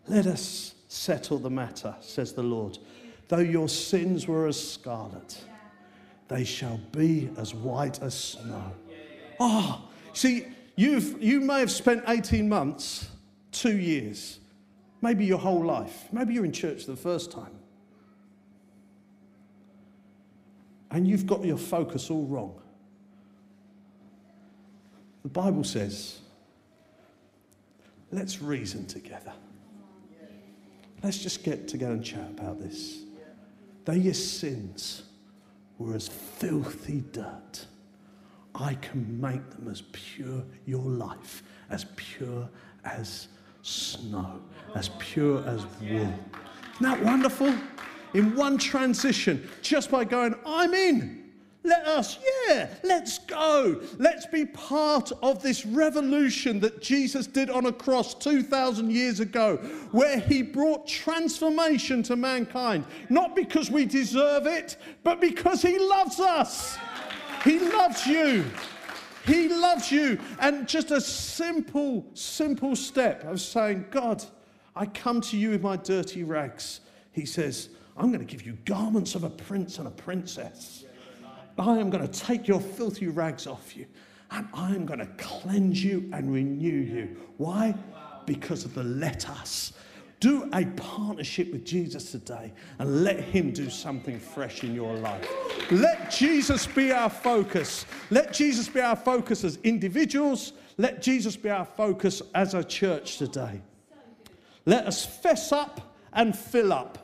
let 0.07 0.27
us 0.27 0.75
settle 0.87 1.39
the 1.39 1.49
matter, 1.49 1.95
says 2.01 2.33
the 2.33 2.43
Lord. 2.43 2.77
Though 3.29 3.39
your 3.39 3.67
sins 3.67 4.27
were 4.27 4.47
as 4.47 4.73
scarlet, 4.73 5.41
they 6.27 6.43
shall 6.43 6.79
be 6.91 7.29
as 7.37 7.53
white 7.53 8.01
as 8.01 8.13
snow. 8.13 8.73
Oh, 9.39 9.89
see, 10.13 10.45
you've, 10.75 11.21
you 11.21 11.41
may 11.41 11.59
have 11.59 11.71
spent 11.71 12.03
18 12.07 12.47
months, 12.47 13.09
two 13.51 13.77
years, 13.77 14.39
maybe 15.01 15.25
your 15.25 15.39
whole 15.39 15.63
life. 15.65 16.07
Maybe 16.11 16.33
you're 16.33 16.45
in 16.45 16.51
church 16.51 16.85
the 16.85 16.95
first 16.95 17.31
time. 17.31 17.55
And 20.91 21.07
you've 21.07 21.25
got 21.25 21.43
your 21.43 21.57
focus 21.57 22.11
all 22.11 22.25
wrong. 22.25 22.61
The 25.23 25.29
Bible 25.29 25.63
says, 25.63 26.19
let's 28.13 28.41
reason 28.41 28.85
together. 28.85 29.33
Let's 31.03 31.17
just 31.17 31.43
get 31.43 31.67
together 31.67 31.93
and 31.93 32.03
chat 32.03 32.29
about 32.29 32.59
this. 32.59 33.03
Though 33.85 33.93
your 33.93 34.13
sins 34.13 35.03
were 35.77 35.95
as 35.95 36.07
filthy 36.07 37.03
dirt, 37.11 37.65
I 38.55 38.75
can 38.75 39.19
make 39.19 39.49
them 39.51 39.67
as 39.69 39.81
pure, 39.91 40.43
your 40.65 40.83
life, 40.83 41.43
as 41.69 41.85
pure 41.95 42.47
as 42.85 43.27
snow, 43.63 44.41
as 44.75 44.89
pure 44.99 45.45
as 45.47 45.65
wool. 45.81 46.13
Isn't 46.75 46.81
that 46.81 47.03
wonderful? 47.03 47.53
In 48.13 48.35
one 48.35 48.57
transition, 48.57 49.49
just 49.61 49.89
by 49.89 50.03
going, 50.03 50.35
I'm 50.45 50.73
in. 50.73 51.22
Let 51.65 51.87
us, 51.87 52.19
yeah, 52.47 52.67
let's 52.83 53.19
go. 53.19 53.81
Let's 53.97 54.25
be 54.25 54.45
part 54.45 55.13
of 55.21 55.41
this 55.41 55.65
revolution 55.65 56.59
that 56.59 56.81
Jesus 56.81 57.25
did 57.25 57.49
on 57.49 57.67
a 57.67 57.71
cross 57.71 58.13
2,000 58.15 58.91
years 58.91 59.21
ago, 59.21 59.57
where 59.91 60.19
he 60.19 60.41
brought 60.41 60.85
transformation 60.87 62.03
to 62.03 62.17
mankind. 62.17 62.83
Not 63.09 63.33
because 63.33 63.71
we 63.71 63.85
deserve 63.85 64.45
it, 64.45 64.75
but 65.03 65.21
because 65.21 65.61
he 65.61 65.79
loves 65.79 66.19
us. 66.19 66.77
He 67.45 67.59
loves 67.59 68.05
you. 68.05 68.43
He 69.25 69.47
loves 69.47 69.89
you. 69.89 70.19
And 70.39 70.67
just 70.67 70.91
a 70.91 70.99
simple, 70.99 72.05
simple 72.13 72.75
step 72.75 73.23
of 73.23 73.39
saying, 73.39 73.85
God, 73.89 74.21
I 74.75 74.85
come 74.85 75.21
to 75.21 75.37
you 75.37 75.51
with 75.51 75.61
my 75.61 75.77
dirty 75.77 76.23
rags. 76.23 76.81
He 77.13 77.25
says, 77.25 77.69
I'm 77.95 78.11
going 78.11 78.25
to 78.25 78.29
give 78.29 78.45
you 78.45 78.57
garments 78.65 79.15
of 79.15 79.23
a 79.23 79.29
prince 79.29 79.77
and 79.77 79.87
a 79.87 79.91
princess. 79.91 80.83
I 81.57 81.77
am 81.77 81.89
going 81.89 82.07
to 82.07 82.19
take 82.19 82.47
your 82.47 82.59
filthy 82.59 83.07
rags 83.07 83.47
off 83.47 83.75
you 83.75 83.85
and 84.31 84.47
I 84.53 84.73
am 84.73 84.85
going 84.85 84.99
to 84.99 85.05
cleanse 85.17 85.83
you 85.83 86.09
and 86.11 86.33
renew 86.33 86.69
you. 86.69 87.17
Why? 87.37 87.75
Because 88.25 88.65
of 88.65 88.73
the 88.73 88.83
let 88.83 89.29
us. 89.29 89.73
Do 90.19 90.49
a 90.53 90.65
partnership 90.65 91.51
with 91.51 91.65
Jesus 91.65 92.11
today 92.11 92.53
and 92.79 93.03
let 93.03 93.19
Him 93.19 93.51
do 93.51 93.69
something 93.69 94.19
fresh 94.19 94.63
in 94.63 94.73
your 94.73 94.95
life. 94.95 95.27
Let 95.69 96.09
Jesus 96.09 96.65
be 96.65 96.91
our 96.93 97.09
focus. 97.09 97.85
Let 98.09 98.33
Jesus 98.33 98.69
be 98.69 98.79
our 98.79 98.95
focus 98.95 99.43
as 99.43 99.57
individuals. 99.63 100.53
Let 100.77 101.01
Jesus 101.01 101.35
be 101.35 101.49
our 101.49 101.65
focus 101.65 102.21
as 102.33 102.53
a 102.53 102.63
church 102.63 103.17
today. 103.17 103.61
Let 104.65 104.87
us 104.87 105.05
fess 105.05 105.51
up 105.51 105.95
and 106.13 106.35
fill 106.35 106.71
up. 106.71 107.02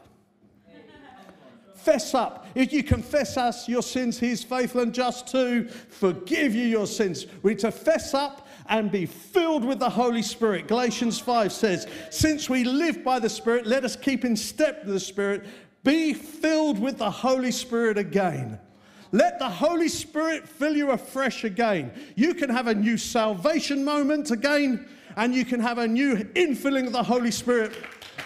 Fess 1.83 2.13
up. 2.13 2.45
If 2.55 2.73
you 2.73 2.83
confess 2.83 3.37
us 3.37 3.69
your 3.69 3.81
sins, 3.81 4.19
He 4.19 4.31
is 4.31 4.43
faithful 4.43 4.81
and 4.81 4.93
just 4.93 5.27
to 5.27 5.67
forgive 5.67 6.53
you 6.53 6.65
your 6.65 6.87
sins. 6.87 7.25
We 7.41 7.51
need 7.51 7.59
to 7.59 7.71
fess 7.71 8.13
up 8.13 8.47
and 8.67 8.91
be 8.91 9.05
filled 9.05 9.63
with 9.63 9.79
the 9.79 9.89
Holy 9.89 10.21
Spirit. 10.21 10.67
Galatians 10.67 11.19
5 11.19 11.51
says, 11.51 11.87
Since 12.09 12.49
we 12.49 12.63
live 12.63 13.03
by 13.03 13.19
the 13.19 13.29
Spirit, 13.29 13.65
let 13.65 13.85
us 13.85 13.95
keep 13.95 14.25
in 14.25 14.35
step 14.35 14.83
with 14.83 14.93
the 14.93 14.99
Spirit. 14.99 15.45
Be 15.83 16.13
filled 16.13 16.79
with 16.79 16.97
the 16.97 17.09
Holy 17.09 17.51
Spirit 17.51 17.97
again. 17.97 18.59
Let 19.11 19.39
the 19.39 19.49
Holy 19.49 19.87
Spirit 19.87 20.47
fill 20.47 20.75
you 20.75 20.91
afresh 20.91 21.43
again. 21.43 21.91
You 22.15 22.33
can 22.33 22.49
have 22.49 22.67
a 22.67 22.75
new 22.75 22.97
salvation 22.97 23.83
moment 23.83 24.31
again, 24.31 24.87
and 25.15 25.33
you 25.33 25.45
can 25.45 25.59
have 25.61 25.77
a 25.77 25.87
new 25.87 26.17
infilling 26.35 26.85
of 26.85 26.93
the 26.93 27.03
Holy 27.03 27.31
Spirit 27.31 27.73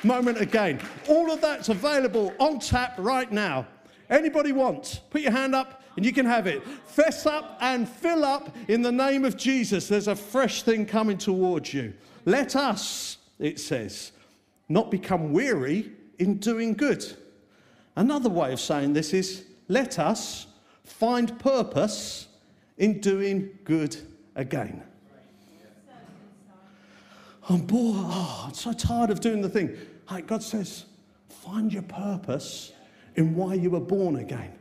moment 0.04 0.40
again. 0.40 0.80
All 1.08 1.32
of 1.32 1.42
that's 1.42 1.70
available 1.70 2.34
on 2.40 2.60
tap 2.60 2.96
right 2.98 3.32
now. 3.32 3.68
Anybody 4.10 4.52
wants, 4.52 4.96
Put 5.10 5.22
your 5.22 5.32
hand 5.32 5.56
up 5.56 5.84
and 5.96 6.06
you 6.06 6.14
can 6.14 6.26
have 6.26 6.48
it. 6.48 6.64
Fess 6.86 7.26
up 7.26 7.58
and 7.62 7.88
fill 7.88 8.24
up 8.24 8.56
in 8.68 8.82
the 8.82 8.92
name 8.92 9.26
of 9.26 9.38
Jesus. 9.38 9.88
There's 9.88 10.08
a 10.08 10.16
fresh 10.16 10.64
thing 10.64 10.86
coming 10.86 11.18
towards 11.18 11.74
you. 11.74 11.94
Let 12.26 12.56
us, 12.56 13.18
it 13.40 13.60
says, 13.60 14.12
not 14.70 14.90
become 14.90 15.34
weary 15.34 15.92
in 16.20 16.38
doing 16.38 16.74
good. 16.74 17.06
Another 17.96 18.30
way 18.30 18.54
of 18.54 18.60
saying 18.60 18.94
this 18.94 19.14
is 19.14 19.46
let 19.68 20.00
us 20.00 20.48
find 20.84 21.38
purpose 21.40 22.28
in 22.78 23.00
doing 23.00 23.50
good 23.64 23.96
again. 24.36 24.84
Oh, 27.50 27.56
I'm 27.56 27.62
bored. 27.62 27.96
Oh, 27.98 28.44
I'm 28.48 28.54
so 28.54 28.74
tired 28.74 29.10
of 29.10 29.20
doing 29.20 29.42
the 29.42 29.50
thing. 29.50 29.78
Like 30.10 30.28
God 30.28 30.44
says, 30.44 30.86
find 31.30 31.72
your 31.72 31.84
purpose 31.84 32.72
in 33.16 33.36
why 33.36 33.56
you 33.56 33.70
were 33.70 33.80
born 33.80 34.18
again. 34.18 34.54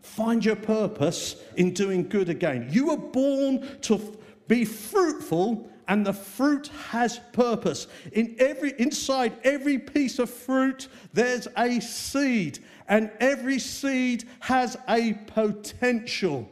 Find 0.00 0.44
your 0.44 0.56
purpose 0.56 1.36
in 1.56 1.74
doing 1.74 2.08
good 2.08 2.28
again. 2.28 2.68
You 2.70 2.86
were 2.86 2.96
born 2.96 3.80
to 3.82 4.18
be 4.48 4.64
fruitful 4.64 5.70
and 5.88 6.06
the 6.06 6.12
fruit 6.12 6.68
has 6.90 7.20
purpose. 7.32 7.86
In 8.12 8.36
every 8.38 8.72
inside 8.78 9.36
every 9.44 9.78
piece 9.78 10.18
of 10.18 10.30
fruit 10.30 10.88
there's 11.12 11.48
a 11.56 11.80
seed 11.80 12.60
and 12.88 13.10
every 13.20 13.58
seed 13.58 14.24
has 14.40 14.76
a 14.88 15.14
potential. 15.26 16.48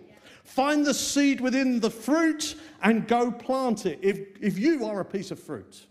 Find 0.49 0.85
the 0.85 0.95
seed 0.95 1.43
within 1.43 1.79
the 1.79 1.91
fruit 1.91 2.55
and 2.83 3.07
go 3.07 3.31
plant 3.31 3.85
it. 3.85 3.99
If, 4.01 4.19
if 4.41 4.59
you 4.59 4.87
are 4.87 4.99
a 5.01 5.05
piece 5.05 5.31
of 5.31 5.39
fruit, 5.39 5.87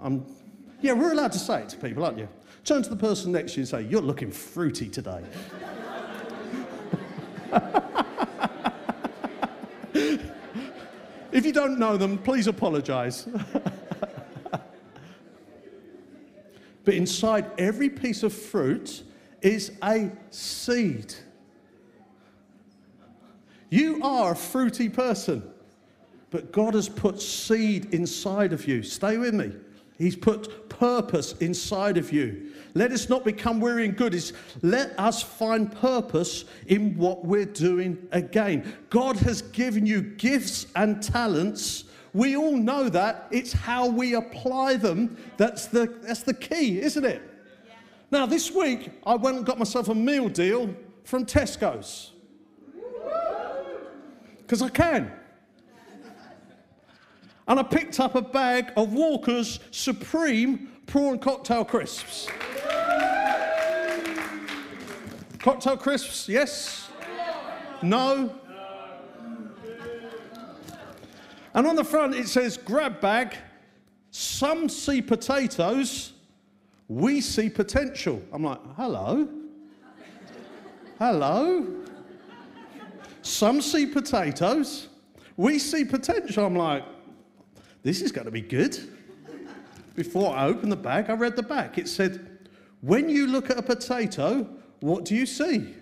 I'm, 0.00 0.24
yeah, 0.80 0.94
we're 0.94 1.12
allowed 1.12 1.32
to 1.32 1.38
say 1.38 1.60
it 1.60 1.68
to 1.68 1.76
people, 1.76 2.02
aren't 2.02 2.16
you? 2.16 2.30
Turn 2.64 2.82
to 2.82 2.88
the 2.88 2.96
person 2.96 3.30
next 3.30 3.52
to 3.52 3.58
you 3.58 3.62
and 3.62 3.68
say, 3.68 3.82
You're 3.82 4.00
looking 4.00 4.30
fruity 4.30 4.88
today. 4.88 5.22
if 11.30 11.44
you 11.44 11.52
don't 11.52 11.78
know 11.78 11.98
them, 11.98 12.16
please 12.16 12.46
apologize. 12.46 13.28
but 16.84 16.94
inside 16.94 17.50
every 17.58 17.90
piece 17.90 18.22
of 18.22 18.32
fruit 18.32 19.02
is 19.46 19.72
a 19.82 20.10
seed. 20.30 21.14
You 23.70 24.02
are 24.02 24.32
a 24.32 24.36
fruity 24.36 24.88
person, 24.88 25.42
but 26.30 26.52
God 26.52 26.74
has 26.74 26.88
put 26.88 27.20
seed 27.20 27.94
inside 27.94 28.52
of 28.52 28.66
you. 28.66 28.82
Stay 28.82 29.18
with 29.18 29.34
me. 29.34 29.52
He's 29.98 30.16
put 30.16 30.68
purpose 30.68 31.32
inside 31.34 31.96
of 31.96 32.12
you. 32.12 32.52
Let 32.74 32.92
us 32.92 33.08
not 33.08 33.24
become 33.24 33.60
weary 33.60 33.86
in 33.86 33.92
good. 33.92 34.14
It's 34.14 34.32
let 34.62 34.98
us 34.98 35.22
find 35.22 35.72
purpose 35.72 36.44
in 36.66 36.96
what 36.98 37.24
we're 37.24 37.46
doing 37.46 38.06
again. 38.12 38.74
God 38.90 39.16
has 39.18 39.40
given 39.42 39.86
you 39.86 40.02
gifts 40.02 40.66
and 40.76 41.02
talents. 41.02 41.84
We 42.12 42.36
all 42.36 42.56
know 42.56 42.88
that. 42.90 43.28
It's 43.30 43.52
how 43.52 43.86
we 43.86 44.14
apply 44.14 44.76
them. 44.76 45.16
That's 45.36 45.66
the, 45.66 45.86
that's 46.02 46.22
the 46.22 46.34
key, 46.34 46.80
isn't 46.80 47.04
it? 47.04 47.35
Now, 48.10 48.26
this 48.26 48.50
week, 48.50 48.90
I 49.04 49.16
went 49.16 49.36
and 49.36 49.46
got 49.46 49.58
myself 49.58 49.88
a 49.88 49.94
meal 49.94 50.28
deal 50.28 50.74
from 51.04 51.26
Tesco's. 51.26 52.12
Because 54.38 54.62
I 54.62 54.68
can 54.68 55.12
and 57.48 57.60
I 57.60 57.62
picked 57.62 58.00
up 58.00 58.14
a 58.14 58.22
bag 58.22 58.72
of 58.76 58.92
Walker's 58.92 59.60
Supreme 59.70 60.72
Prawn 60.86 61.18
Cocktail 61.18 61.64
Crisps. 61.64 62.28
Cocktail 65.38 65.76
crisps, 65.76 66.28
yes? 66.28 66.88
No? 67.80 68.34
And 71.54 71.66
on 71.66 71.76
the 71.76 71.84
front 71.84 72.16
it 72.16 72.26
says 72.26 72.56
grab 72.56 73.00
bag. 73.00 73.36
Some 74.10 74.68
see 74.68 75.00
potatoes, 75.00 76.14
we 76.88 77.20
see 77.20 77.48
potential. 77.48 78.22
I'm 78.32 78.44
like, 78.44 78.60
hello? 78.76 79.28
Hello? 80.98 81.66
Some 83.22 83.60
see 83.60 83.86
potatoes, 83.86 84.88
we 85.36 85.58
see 85.58 85.84
potential. 85.84 86.46
I'm 86.46 86.56
like, 86.56 86.84
this 87.82 88.00
is 88.00 88.12
going 88.12 88.24
to 88.24 88.30
be 88.30 88.40
good. 88.40 88.78
Before 89.94 90.34
I 90.36 90.46
opened 90.46 90.70
the 90.70 90.76
bag, 90.76 91.10
I 91.10 91.14
read 91.14 91.36
the 91.36 91.42
back. 91.42 91.78
It 91.78 91.88
said, 91.88 92.48
When 92.82 93.08
you 93.08 93.26
look 93.26 93.50
at 93.50 93.58
a 93.58 93.62
potato, 93.62 94.46
what 94.80 95.04
do 95.04 95.14
you 95.14 95.26
see? 95.26 95.74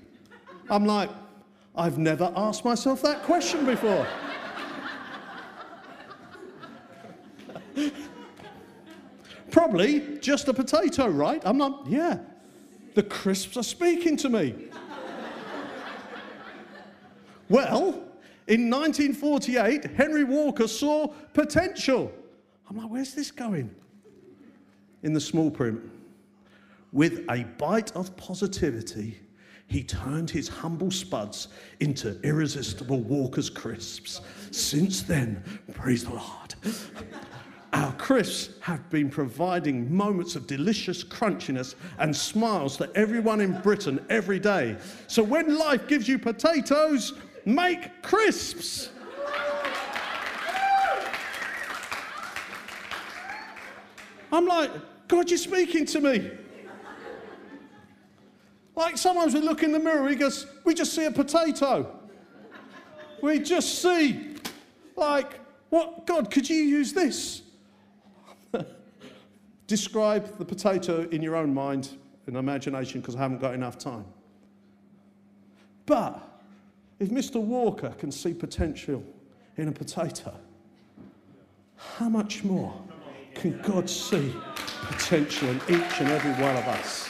I'm 0.71 0.87
like, 0.87 1.11
I've 1.77 1.99
never 1.99 2.33
asked 2.37 2.65
myself 2.65 3.03
that 3.03 3.23
question 3.25 3.67
before. 3.67 4.07
Probably 9.65 10.19
just 10.21 10.47
a 10.49 10.53
potato, 10.53 11.09
right? 11.09 11.41
I'm 11.43 11.57
not, 11.57 11.87
yeah. 11.87 12.19
The 12.95 13.03
crisps 13.03 13.57
are 13.57 13.63
speaking 13.63 14.15
to 14.19 14.29
me. 14.29 14.55
Well, 17.49 18.03
in 18.47 18.69
1948, 18.69 19.85
Henry 19.93 20.25
Walker 20.25 20.69
saw 20.69 21.07
potential. 21.33 22.13
I'm 22.69 22.77
like, 22.77 22.91
where's 22.91 23.15
this 23.15 23.31
going? 23.31 23.75
In 25.03 25.15
the 25.15 25.21
small 25.21 25.51
print. 25.51 25.81
With 26.93 27.25
a 27.31 27.45
bite 27.57 27.91
of 27.97 28.15
positivity, 28.19 29.19
he 29.67 29.83
turned 29.83 30.29
his 30.29 30.47
humble 30.47 30.91
spuds 30.91 31.49
into 31.81 32.21
irresistible 32.21 33.01
Walker's 33.01 33.49
crisps. 33.49 34.21
Since 34.51 35.05
then, 35.05 35.43
praise 35.73 36.05
the 36.05 36.11
Lord, 36.11 36.55
our 37.75 37.93
crisps 37.95 38.55
have 38.61 38.89
been 38.89 39.11
providing 39.11 39.93
moments 39.93 40.37
of 40.37 40.47
delicious 40.47 41.03
crunchiness 41.03 41.75
and 41.99 42.17
smiles 42.17 42.77
to 42.77 42.89
everyone 42.95 43.41
in 43.41 43.61
Britain 43.63 44.05
every 44.09 44.39
day. 44.39 44.77
So 45.09 45.25
when 45.25 45.59
life 45.59 45.89
gives 45.89 46.07
you 46.07 46.21
potatoes, 46.21 47.15
make 47.45 48.01
crisps. 48.01 48.91
I'm 54.31 54.47
like, 54.47 54.71
God, 55.09 55.29
you're 55.29 55.37
speaking 55.37 55.85
to 55.87 56.01
me. 56.01 56.31
Like 58.77 58.97
sometimes 58.97 59.35
we 59.35 59.41
look 59.41 59.65
in 59.65 59.73
the 59.73 59.81
mirror, 59.81 60.05
we 60.05 60.15
goes, 60.15 60.47
we 60.65 60.75
just 60.75 60.95
see 60.95 61.07
a 61.07 61.11
potato. 61.11 62.01
We 63.21 63.41
just 63.41 63.83
see, 63.83 64.37
like, 64.97 65.41
what, 65.71 66.07
God, 66.07 66.31
could 66.31 66.49
you 66.49 66.57
use 66.57 66.93
this? 66.93 67.44
Describe 69.67 70.37
the 70.39 70.45
potato 70.45 71.09
in 71.11 71.23
your 71.23 71.37
own 71.37 71.55
mind 71.55 71.91
and 72.27 72.37
imagination 72.37 73.01
because 73.01 73.17
I 73.17 73.21
haven't 73.21 73.41
got 73.41 73.55
enough 73.55 73.79
time. 73.79 74.05
But 75.87 76.21
if 76.99 77.11
Mr. 77.11 77.41
Walker 77.41 77.91
can 77.99 78.11
see 78.11 78.35
potential 78.35 79.05
in 79.57 79.69
a 79.69 79.73
potato, 79.73 80.35
how 81.77 82.09
much 82.09 82.45
more 82.45 82.75
can 83.35 83.61
God 83.63 83.89
see 83.89 84.35
potential 84.83 85.49
in 85.49 85.57
each 85.69 86.01
and 86.01 86.09
every 86.09 86.33
one 86.33 86.57
of 86.57 86.65
us? 86.69 87.09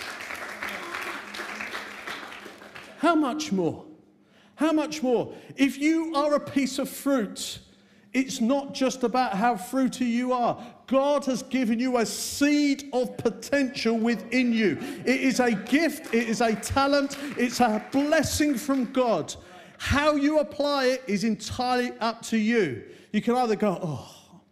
How 2.99 3.15
much 3.15 3.53
more? 3.53 3.85
How 4.57 4.73
much 4.73 5.03
more? 5.03 5.35
If 5.57 5.79
you 5.79 6.15
are 6.15 6.35
a 6.35 6.41
piece 6.41 6.79
of 6.79 6.89
fruit, 6.89 7.59
it's 8.13 8.41
not 8.41 8.73
just 8.73 9.03
about 9.03 9.35
how 9.35 9.57
fruity 9.57 10.07
you 10.07 10.33
are. 10.33 10.65
God 10.87 11.25
has 11.27 11.43
given 11.43 11.79
you 11.79 11.99
a 11.99 12.07
seed 12.07 12.91
of 12.93 13.17
potential 13.17 13.97
within 13.97 14.53
you. 14.53 14.79
It 15.07 15.21
is 15.21 15.41
a 15.41 15.53
gift, 15.53 16.15
it 16.15 16.29
is 16.29 16.41
a 16.41 16.55
talent, 16.55 17.17
it's 17.39 17.61
a 17.61 17.85
blessing 17.91 18.57
from 18.57 18.93
God. 18.93 19.35
How 19.79 20.15
you 20.15 20.41
apply 20.41 20.87
it 20.87 21.05
is 21.07 21.25
entirely 21.25 21.93
up 22.01 22.23
to 22.23 22.37
you. 22.37 22.85
You 23.13 23.23
can 23.23 23.35
either 23.37 23.57
go, 23.57 23.79
Oh, 23.83 24.43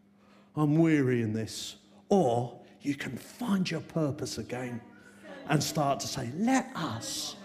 I'm 0.56 0.76
weary 0.76 1.22
in 1.22 1.32
this, 1.32 1.76
or 2.08 2.58
you 2.80 2.94
can 2.94 3.16
find 3.16 3.70
your 3.70 3.80
purpose 3.80 4.38
again 4.38 4.80
and 5.48 5.62
start 5.62 6.00
to 6.00 6.06
say, 6.06 6.30
Let 6.36 6.74
us 6.74 7.36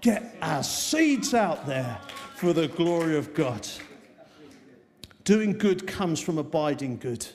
get 0.00 0.36
our 0.40 0.62
seeds 0.62 1.34
out 1.34 1.66
there 1.66 1.98
for 2.34 2.52
the 2.52 2.68
glory 2.68 3.16
of 3.16 3.34
God. 3.34 3.66
Doing 5.24 5.58
good 5.58 5.86
comes 5.86 6.20
from 6.20 6.38
abiding 6.38 6.98
good. 6.98 7.26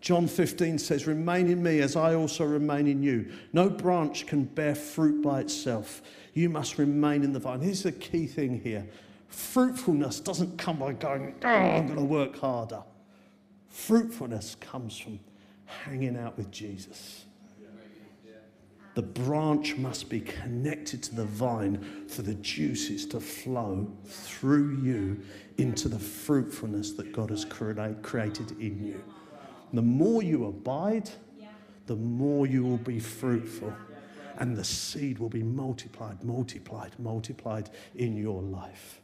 John 0.00 0.28
15 0.28 0.78
says, 0.78 1.06
Remain 1.06 1.48
in 1.48 1.62
me 1.62 1.80
as 1.80 1.96
I 1.96 2.14
also 2.14 2.44
remain 2.44 2.86
in 2.86 3.02
you. 3.02 3.32
No 3.52 3.68
branch 3.68 4.26
can 4.26 4.44
bear 4.44 4.74
fruit 4.74 5.22
by 5.22 5.40
itself. 5.40 6.02
You 6.34 6.48
must 6.48 6.78
remain 6.78 7.24
in 7.24 7.32
the 7.32 7.40
vine. 7.40 7.60
Here's 7.60 7.82
the 7.82 7.92
key 7.92 8.26
thing 8.26 8.60
here 8.60 8.86
fruitfulness 9.28 10.20
doesn't 10.20 10.56
come 10.56 10.78
by 10.78 10.92
going, 10.92 11.34
Oh, 11.42 11.48
I'm 11.48 11.86
going 11.86 11.98
to 11.98 12.04
work 12.04 12.38
harder. 12.38 12.82
Fruitfulness 13.68 14.56
comes 14.60 14.96
from 14.96 15.18
hanging 15.64 16.16
out 16.16 16.36
with 16.38 16.50
Jesus. 16.50 17.24
The 18.94 19.02
branch 19.02 19.76
must 19.76 20.08
be 20.08 20.20
connected 20.20 21.02
to 21.02 21.14
the 21.14 21.26
vine 21.26 22.06
for 22.08 22.22
the 22.22 22.32
juices 22.36 23.04
to 23.08 23.20
flow 23.20 23.92
through 24.06 24.78
you 24.78 25.20
into 25.58 25.88
the 25.88 25.98
fruitfulness 25.98 26.92
that 26.92 27.12
God 27.12 27.28
has 27.28 27.44
created 27.44 28.52
in 28.52 28.82
you. 28.82 29.04
The 29.72 29.82
more 29.82 30.22
you 30.22 30.46
abide, 30.46 31.10
the 31.86 31.96
more 31.96 32.46
you 32.46 32.64
will 32.64 32.78
be 32.78 32.98
fruitful. 32.98 33.72
And 34.38 34.56
the 34.56 34.64
seed 34.64 35.18
will 35.18 35.30
be 35.30 35.42
multiplied, 35.42 36.22
multiplied, 36.22 36.98
multiplied 36.98 37.70
in 37.94 38.16
your 38.16 38.42
life. 38.42 39.00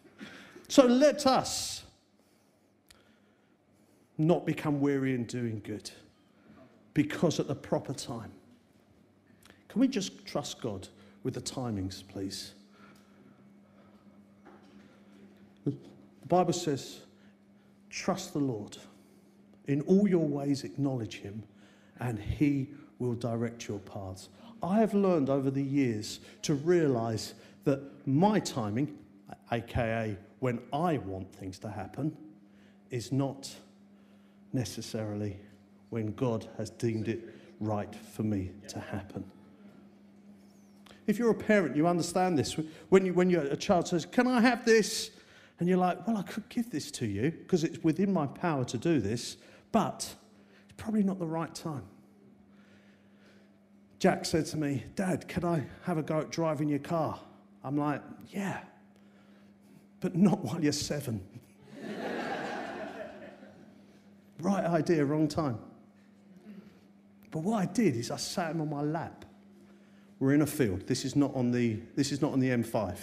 So 0.68 0.84
let 0.84 1.26
us 1.26 1.84
not 4.18 4.44
become 4.44 4.80
weary 4.80 5.14
in 5.14 5.24
doing 5.24 5.60
good 5.64 5.90
because 6.94 7.40
at 7.40 7.48
the 7.48 7.54
proper 7.54 7.94
time, 7.94 8.30
can 9.68 9.80
we 9.80 9.88
just 9.88 10.26
trust 10.26 10.60
God 10.60 10.88
with 11.22 11.34
the 11.34 11.40
timings, 11.40 12.06
please? 12.06 12.52
The 15.64 15.74
Bible 16.28 16.52
says, 16.52 17.00
trust 17.88 18.34
the 18.34 18.38
Lord. 18.38 18.76
In 19.66 19.80
all 19.82 20.08
your 20.08 20.26
ways, 20.26 20.64
acknowledge 20.64 21.18
him, 21.20 21.42
and 22.00 22.18
he 22.18 22.68
will 22.98 23.14
direct 23.14 23.68
your 23.68 23.78
paths. 23.80 24.28
I 24.62 24.78
have 24.78 24.94
learned 24.94 25.28
over 25.28 25.50
the 25.50 25.62
years 25.62 26.20
to 26.42 26.54
realize 26.54 27.34
that 27.64 27.80
my 28.06 28.38
timing, 28.40 28.96
aka 29.50 30.16
when 30.40 30.60
I 30.72 30.98
want 30.98 31.32
things 31.32 31.58
to 31.60 31.70
happen, 31.70 32.16
is 32.90 33.12
not 33.12 33.54
necessarily 34.52 35.36
when 35.90 36.12
God 36.14 36.48
has 36.58 36.70
deemed 36.70 37.08
it 37.08 37.20
right 37.60 37.94
for 37.94 38.22
me 38.22 38.50
to 38.68 38.80
happen. 38.80 39.24
If 41.06 41.18
you're 41.18 41.30
a 41.30 41.34
parent, 41.34 41.76
you 41.76 41.86
understand 41.86 42.38
this. 42.38 42.56
When, 42.88 43.06
you, 43.06 43.14
when 43.14 43.28
you, 43.30 43.40
a 43.40 43.56
child 43.56 43.88
says, 43.88 44.06
Can 44.06 44.26
I 44.26 44.40
have 44.40 44.64
this? 44.64 45.10
And 45.58 45.68
you're 45.68 45.78
like, 45.78 46.06
Well, 46.06 46.16
I 46.16 46.22
could 46.22 46.48
give 46.48 46.70
this 46.70 46.90
to 46.92 47.06
you 47.06 47.30
because 47.30 47.64
it's 47.64 47.82
within 47.82 48.12
my 48.12 48.26
power 48.26 48.64
to 48.64 48.78
do 48.78 49.00
this, 49.00 49.36
but 49.72 50.14
it's 50.64 50.74
probably 50.76 51.02
not 51.02 51.18
the 51.18 51.26
right 51.26 51.54
time. 51.54 51.84
Jack 53.98 54.24
said 54.24 54.46
to 54.46 54.56
me, 54.56 54.84
Dad, 54.94 55.28
can 55.28 55.44
I 55.44 55.64
have 55.84 55.98
a 55.98 56.02
go 56.02 56.20
at 56.20 56.30
driving 56.30 56.68
your 56.68 56.78
car? 56.78 57.18
I'm 57.64 57.76
like, 57.76 58.02
Yeah, 58.28 58.60
but 60.00 60.14
not 60.14 60.44
while 60.44 60.62
you're 60.62 60.72
seven. 60.72 61.22
right 64.40 64.64
idea, 64.64 65.04
wrong 65.04 65.28
time. 65.28 65.58
But 67.30 67.40
what 67.40 67.56
I 67.56 67.66
did 67.66 67.96
is 67.96 68.10
I 68.10 68.16
sat 68.16 68.50
him 68.50 68.60
on 68.60 68.70
my 68.70 68.82
lap 68.82 69.24
we're 70.22 70.34
in 70.34 70.42
a 70.42 70.46
field. 70.46 70.86
This 70.86 71.04
is 71.04 71.16
not 71.16 71.34
on 71.34 71.50
the, 71.50 71.80
this 71.96 72.12
is 72.12 72.22
not 72.22 72.32
on 72.32 72.38
the 72.38 72.50
M5. 72.50 72.96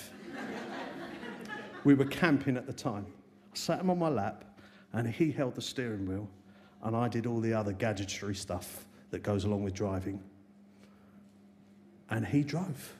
we 1.83 1.93
were 1.93 2.05
camping 2.05 2.55
at 2.55 2.65
the 2.65 2.71
time. 2.71 3.05
I 3.53 3.57
sat 3.57 3.81
him 3.81 3.89
on 3.89 3.99
my 3.99 4.07
lap 4.07 4.45
and 4.93 5.05
he 5.05 5.29
held 5.29 5.55
the 5.55 5.61
steering 5.61 6.05
wheel 6.05 6.29
and 6.83 6.95
I 6.95 7.07
did 7.07 7.25
all 7.25 7.39
the 7.39 7.53
other 7.53 7.73
gadgetry 7.73 8.35
stuff 8.35 8.85
that 9.11 9.23
goes 9.23 9.43
along 9.43 9.63
with 9.63 9.73
driving. 9.73 10.21
And 12.09 12.25
he 12.25 12.43
drove. 12.43 12.93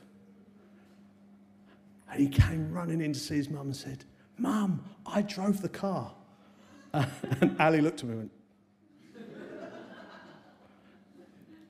And 2.10 2.20
he 2.20 2.28
came 2.28 2.72
running 2.72 3.00
in 3.00 3.12
to 3.12 3.18
see 3.18 3.36
his 3.36 3.48
mum 3.48 3.66
and 3.66 3.76
said, 3.76 4.04
Mum, 4.38 4.84
I 5.06 5.22
drove 5.22 5.62
the 5.62 5.68
car. 5.68 6.12
and 6.92 7.56
Ali 7.60 7.80
looked 7.80 8.00
at 8.00 8.06
me 8.06 8.12
and 8.12 8.18
went, 8.18 8.30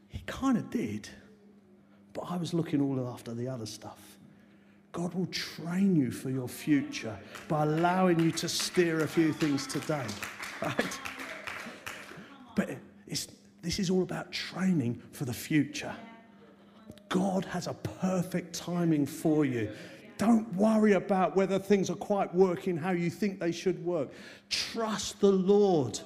He 0.08 0.22
kind 0.26 0.56
of 0.56 0.70
did. 0.70 1.08
But 2.12 2.22
I 2.28 2.36
was 2.36 2.52
looking 2.52 2.80
all 2.80 3.08
after 3.08 3.34
the 3.34 3.48
other 3.48 3.66
stuff. 3.66 4.18
God 4.92 5.14
will 5.14 5.26
train 5.26 5.94
you 5.94 6.10
for 6.10 6.30
your 6.30 6.48
future 6.48 7.16
by 7.46 7.62
allowing 7.62 8.18
you 8.18 8.32
to 8.32 8.48
steer 8.48 9.00
a 9.00 9.06
few 9.06 9.32
things 9.32 9.66
today, 9.66 10.06
right? 10.62 11.00
This 13.62 13.78
is 13.78 13.90
all 13.90 14.02
about 14.02 14.32
training 14.32 15.02
for 15.12 15.24
the 15.24 15.32
future. 15.32 15.94
God 17.08 17.44
has 17.46 17.66
a 17.66 17.74
perfect 17.74 18.54
timing 18.54 19.04
for 19.06 19.44
you. 19.44 19.70
Don't 20.16 20.52
worry 20.54 20.92
about 20.92 21.34
whether 21.34 21.58
things 21.58 21.90
are 21.90 21.96
quite 21.96 22.34
working 22.34 22.76
how 22.76 22.90
you 22.90 23.10
think 23.10 23.40
they 23.40 23.52
should 23.52 23.82
work. 23.84 24.10
Trust 24.48 25.20
the 25.20 25.32
Lord 25.32 25.98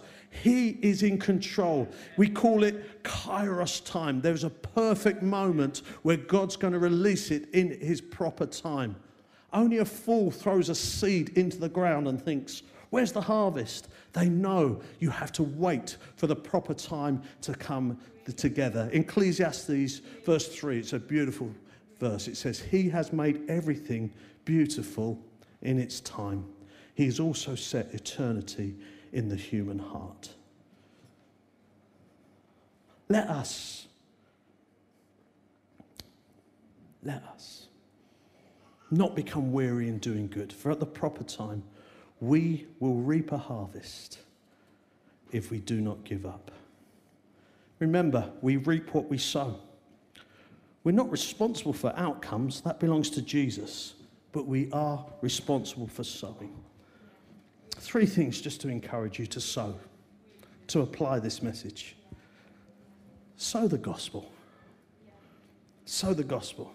he 0.42 0.70
is 0.82 1.02
in 1.02 1.18
control. 1.18 1.88
We 2.16 2.28
call 2.28 2.64
it 2.64 3.02
kairos 3.04 3.84
time. 3.84 4.20
There's 4.20 4.44
a 4.44 4.50
perfect 4.50 5.22
moment 5.22 5.82
where 6.02 6.16
God's 6.16 6.56
going 6.56 6.72
to 6.72 6.78
release 6.78 7.30
it 7.30 7.48
in 7.54 7.78
his 7.80 8.00
proper 8.00 8.46
time. 8.46 8.96
Only 9.52 9.78
a 9.78 9.84
fool 9.84 10.30
throws 10.30 10.68
a 10.68 10.74
seed 10.74 11.38
into 11.38 11.58
the 11.58 11.68
ground 11.68 12.08
and 12.08 12.20
thinks, 12.20 12.62
Where's 12.94 13.10
the 13.10 13.22
harvest? 13.22 13.88
They 14.12 14.28
know 14.28 14.80
you 15.00 15.10
have 15.10 15.32
to 15.32 15.42
wait 15.42 15.96
for 16.14 16.28
the 16.28 16.36
proper 16.36 16.74
time 16.74 17.22
to 17.40 17.52
come 17.52 17.98
together. 18.36 18.88
Ecclesiastes, 18.92 20.00
verse 20.24 20.46
3, 20.46 20.78
it's 20.78 20.92
a 20.92 21.00
beautiful 21.00 21.52
verse. 21.98 22.28
It 22.28 22.36
says, 22.36 22.60
He 22.60 22.88
has 22.90 23.12
made 23.12 23.50
everything 23.50 24.12
beautiful 24.44 25.18
in 25.62 25.80
its 25.80 25.98
time. 26.02 26.46
He 26.94 27.06
has 27.06 27.18
also 27.18 27.56
set 27.56 27.92
eternity 27.92 28.76
in 29.12 29.28
the 29.28 29.34
human 29.34 29.80
heart. 29.80 30.32
Let 33.08 33.26
us, 33.28 33.88
let 37.02 37.24
us 37.24 37.66
not 38.92 39.16
become 39.16 39.50
weary 39.50 39.88
in 39.88 39.98
doing 39.98 40.28
good, 40.28 40.52
for 40.52 40.70
at 40.70 40.78
the 40.78 40.86
proper 40.86 41.24
time 41.24 41.64
we 42.20 42.66
will 42.80 42.96
reap 42.96 43.32
a 43.32 43.38
harvest 43.38 44.18
if 45.32 45.50
we 45.50 45.58
do 45.58 45.80
not 45.80 46.04
give 46.04 46.24
up. 46.24 46.50
Remember, 47.78 48.30
we 48.40 48.56
reap 48.56 48.94
what 48.94 49.10
we 49.10 49.18
sow. 49.18 49.58
We're 50.84 50.92
not 50.92 51.10
responsible 51.10 51.72
for 51.72 51.92
outcomes, 51.96 52.60
that 52.60 52.78
belongs 52.78 53.10
to 53.10 53.22
Jesus, 53.22 53.94
but 54.32 54.46
we 54.46 54.70
are 54.72 55.04
responsible 55.22 55.86
for 55.86 56.04
sowing. 56.04 56.54
Three 57.70 58.06
things 58.06 58.40
just 58.40 58.60
to 58.62 58.68
encourage 58.68 59.18
you 59.18 59.26
to 59.26 59.40
sow, 59.40 59.74
to 60.68 60.80
apply 60.80 61.18
this 61.18 61.42
message. 61.42 61.96
Sow 63.36 63.66
the 63.66 63.78
gospel. 63.78 64.30
Sow 65.84 66.14
the 66.14 66.24
gospel. 66.24 66.72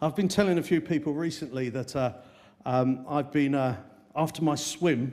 I've 0.00 0.14
been 0.14 0.28
telling 0.28 0.58
a 0.58 0.62
few 0.62 0.80
people 0.80 1.14
recently 1.14 1.70
that 1.70 1.96
uh, 1.96 2.12
um, 2.66 3.04
I've 3.08 3.32
been, 3.32 3.54
uh, 3.54 3.76
after 4.18 4.42
my 4.42 4.56
swim, 4.56 5.12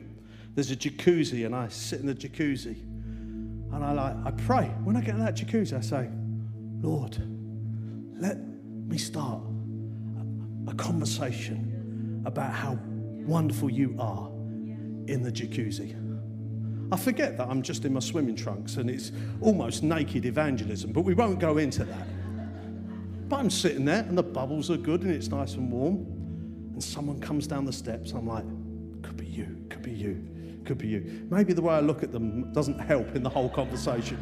there's 0.55 0.71
a 0.71 0.75
jacuzzi, 0.75 1.45
and 1.45 1.55
I 1.55 1.67
sit 1.67 1.99
in 1.99 2.07
the 2.07 2.15
jacuzzi. 2.15 2.81
And 3.71 3.83
I 3.83 3.91
like, 3.91 4.15
I 4.25 4.31
pray. 4.31 4.65
When 4.83 4.97
I 4.97 5.01
get 5.01 5.15
in 5.15 5.23
that 5.23 5.35
jacuzzi, 5.35 5.77
I 5.77 5.81
say, 5.81 6.09
Lord, 6.81 7.15
let 8.19 8.37
me 8.39 8.97
start 8.97 9.41
a 10.67 10.73
conversation 10.73 12.23
about 12.25 12.51
how 12.51 12.79
wonderful 13.27 13.69
you 13.69 13.95
are 13.99 14.29
in 15.07 15.21
the 15.21 15.31
jacuzzi. 15.31 16.01
I 16.91 16.97
forget 16.97 17.37
that 17.37 17.47
I'm 17.47 17.61
just 17.61 17.85
in 17.85 17.93
my 17.93 17.99
swimming 17.99 18.35
trunks 18.35 18.77
and 18.77 18.89
it's 18.89 19.11
almost 19.41 19.83
naked 19.83 20.25
evangelism, 20.25 20.91
but 20.91 21.01
we 21.01 21.13
won't 21.13 21.39
go 21.39 21.57
into 21.57 21.83
that. 21.83 22.07
But 23.27 23.39
I'm 23.39 23.49
sitting 23.49 23.85
there 23.85 24.03
and 24.03 24.17
the 24.17 24.23
bubbles 24.23 24.71
are 24.71 24.77
good 24.77 25.01
and 25.01 25.11
it's 25.11 25.29
nice 25.29 25.55
and 25.55 25.71
warm. 25.71 25.95
And 26.73 26.83
someone 26.83 27.19
comes 27.19 27.47
down 27.47 27.65
the 27.65 27.73
steps. 27.73 28.11
I'm 28.11 28.27
like, 28.27 28.45
could 29.05 29.17
be 29.17 29.27
you, 29.27 29.55
could 29.69 29.83
be 29.83 29.91
you, 29.91 30.61
could 30.65 30.79
be 30.79 30.87
you. 30.87 31.27
Maybe 31.29 31.53
the 31.53 31.61
way 31.61 31.75
I 31.75 31.79
look 31.79 32.01
at 32.01 32.11
them 32.11 32.51
doesn't 32.53 32.79
help 32.79 33.15
in 33.15 33.21
the 33.21 33.29
whole 33.29 33.49
conversation. 33.49 34.17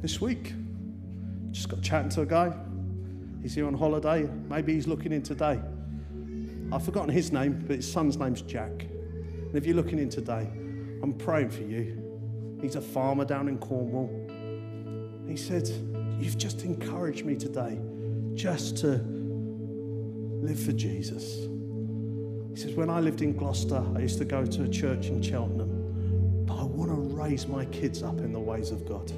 This 0.00 0.20
week, 0.22 0.54
just 1.50 1.68
got 1.68 1.82
chatting 1.82 2.08
to 2.10 2.22
a 2.22 2.26
guy. 2.26 2.52
He's 3.42 3.54
here 3.54 3.66
on 3.66 3.74
holiday. 3.74 4.28
Maybe 4.48 4.72
he's 4.72 4.86
looking 4.86 5.12
in 5.12 5.22
today. 5.22 5.60
I've 6.72 6.82
forgotten 6.82 7.10
his 7.10 7.30
name, 7.30 7.62
but 7.66 7.76
his 7.76 7.92
son's 7.92 8.16
name's 8.16 8.40
Jack. 8.40 8.70
And 8.70 9.54
if 9.54 9.66
you're 9.66 9.76
looking 9.76 9.98
in 9.98 10.08
today, 10.08 10.48
I'm 11.02 11.12
praying 11.12 11.50
for 11.50 11.62
you. 11.62 12.58
He's 12.62 12.76
a 12.76 12.80
farmer 12.80 13.26
down 13.26 13.48
in 13.48 13.58
Cornwall. 13.58 14.08
He 15.28 15.36
said, 15.36 15.70
You've 16.22 16.38
just 16.38 16.62
encouraged 16.62 17.24
me 17.24 17.34
today 17.34 17.80
just 18.34 18.76
to 18.78 19.02
live 20.40 20.60
for 20.60 20.70
Jesus. 20.70 21.48
He 22.50 22.56
says, 22.56 22.76
When 22.76 22.88
I 22.88 23.00
lived 23.00 23.22
in 23.22 23.36
Gloucester, 23.36 23.84
I 23.96 23.98
used 23.98 24.18
to 24.18 24.24
go 24.24 24.46
to 24.46 24.62
a 24.62 24.68
church 24.68 25.08
in 25.08 25.20
Cheltenham, 25.20 26.44
but 26.46 26.54
I 26.54 26.62
want 26.62 26.92
to 26.92 26.96
raise 27.16 27.48
my 27.48 27.64
kids 27.64 28.04
up 28.04 28.20
in 28.20 28.32
the 28.32 28.38
ways 28.38 28.70
of 28.70 28.88
God. 28.88 29.10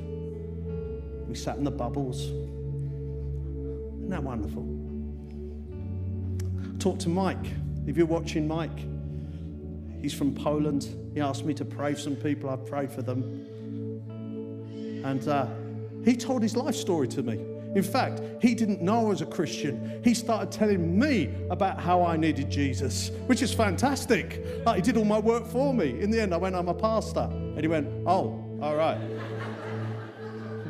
We 1.28 1.34
sat 1.34 1.58
in 1.58 1.64
the 1.64 1.70
bubbles. 1.70 2.22
Isn't 2.22 4.08
that 4.08 4.22
wonderful? 4.22 4.66
Talk 6.78 6.98
to 7.00 7.10
Mike. 7.10 7.52
If 7.86 7.98
you're 7.98 8.06
watching 8.06 8.48
Mike, 8.48 8.78
he's 10.00 10.14
from 10.14 10.34
Poland. 10.34 10.88
He 11.12 11.20
asked 11.20 11.44
me 11.44 11.52
to 11.52 11.66
pray 11.66 11.92
for 11.92 12.00
some 12.00 12.16
people. 12.16 12.48
I 12.48 12.56
prayed 12.56 12.90
for 12.90 13.02
them. 13.02 13.22
And 15.04 15.28
uh, 15.28 15.48
he 16.04 16.16
told 16.16 16.42
his 16.42 16.56
life 16.56 16.74
story 16.74 17.08
to 17.08 17.22
me. 17.22 17.44
In 17.74 17.82
fact, 17.82 18.20
he 18.40 18.54
didn't 18.54 18.80
know 18.80 19.00
I 19.00 19.08
was 19.08 19.20
a 19.20 19.26
Christian. 19.26 20.00
He 20.04 20.14
started 20.14 20.52
telling 20.52 20.96
me 20.98 21.34
about 21.50 21.80
how 21.80 22.04
I 22.04 22.16
needed 22.16 22.48
Jesus, 22.48 23.10
which 23.26 23.42
is 23.42 23.52
fantastic. 23.52 24.44
Like 24.64 24.76
he 24.76 24.82
did 24.82 24.96
all 24.96 25.04
my 25.04 25.18
work 25.18 25.46
for 25.46 25.74
me. 25.74 26.00
In 26.00 26.10
the 26.10 26.20
end, 26.20 26.32
I 26.32 26.36
went, 26.36 26.54
I'm 26.54 26.68
a 26.68 26.74
pastor. 26.74 27.28
And 27.32 27.60
he 27.60 27.66
went, 27.66 27.88
Oh, 28.06 28.40
all 28.62 28.76
right. 28.76 29.00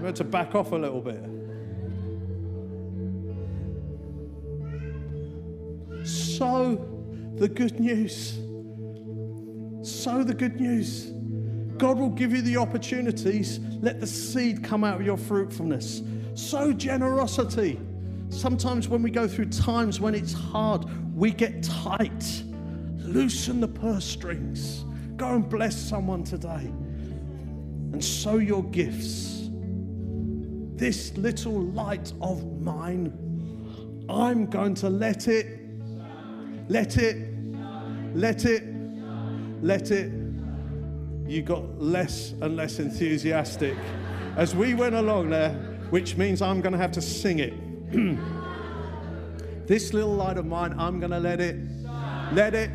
We 0.01 0.07
had 0.07 0.17
to 0.17 0.25
back 0.25 0.55
off 0.55 0.73
a 0.73 0.77
little 0.77 1.03
bit. 1.03 1.23
So 6.07 6.89
the 7.37 7.49
good 7.49 7.81
news. 7.81 8.39
So 9.83 10.25
the 10.25 10.35
good 10.35 10.61
news. 10.61 11.14
God 11.79 11.99
will 11.99 12.11
give 12.11 12.33
you 12.33 12.43
the 12.43 12.57
opportunities. 12.57 13.59
Let 13.81 14.01
the 14.01 14.07
seed 14.07 14.63
come 14.63 14.85
out 14.85 15.01
of 15.01 15.07
your 15.07 15.17
fruitfulness. 15.17 16.03
Sow 16.35 16.73
generosity. 16.73 17.81
Sometimes 18.31 18.89
when 18.89 19.03
we 19.03 19.11
go 19.11 19.29
through 19.29 19.47
times 19.47 20.01
when 20.01 20.15
it's 20.15 20.33
hard, 20.33 20.85
we 21.17 21.31
get 21.31 21.63
tight. 21.63 22.43
Loosen 22.99 23.61
the 23.61 23.69
purse 23.69 24.05
strings. 24.05 24.85
Go 25.17 25.35
and 25.35 25.49
bless 25.49 25.77
someone 25.77 26.25
today. 26.25 26.71
And 27.93 28.03
sow 28.05 28.39
your 28.39 28.65
gifts 28.65 29.35
this 30.77 31.17
little 31.17 31.61
light 31.61 32.13
of 32.21 32.61
mine, 32.61 34.07
I'm 34.09 34.47
going 34.47 34.75
to 34.77 34.91
let 34.91 35.29
it, 35.29 35.61
let 36.69 36.97
it, 36.97 37.29
let 38.15 38.45
it, 38.45 38.65
let 39.63 39.91
it. 39.91 40.24
You 41.27 41.43
got 41.43 41.81
less 41.81 42.33
and 42.41 42.55
less 42.57 42.79
enthusiastic 42.79 43.77
as 44.37 44.55
we 44.55 44.75
went 44.75 44.95
along 44.95 45.31
there, 45.31 45.53
which 45.91 46.17
means 46.17 46.43
I'm 46.43 46.61
going 46.61 46.73
to 46.73 46.79
have 46.79 46.93
to 46.93 47.03
sing 47.03 47.39
it. 47.39 47.55
this 49.67 49.95
little 49.95 50.15
light 50.15 50.37
of 50.37 50.45
mine, 50.45 50.75
I'm 50.79 51.01
going 51.01 51.13
to 51.13 51.21
let 51.21 51.41
it, 51.41 51.57
let 52.33 52.55
it, 52.55 52.71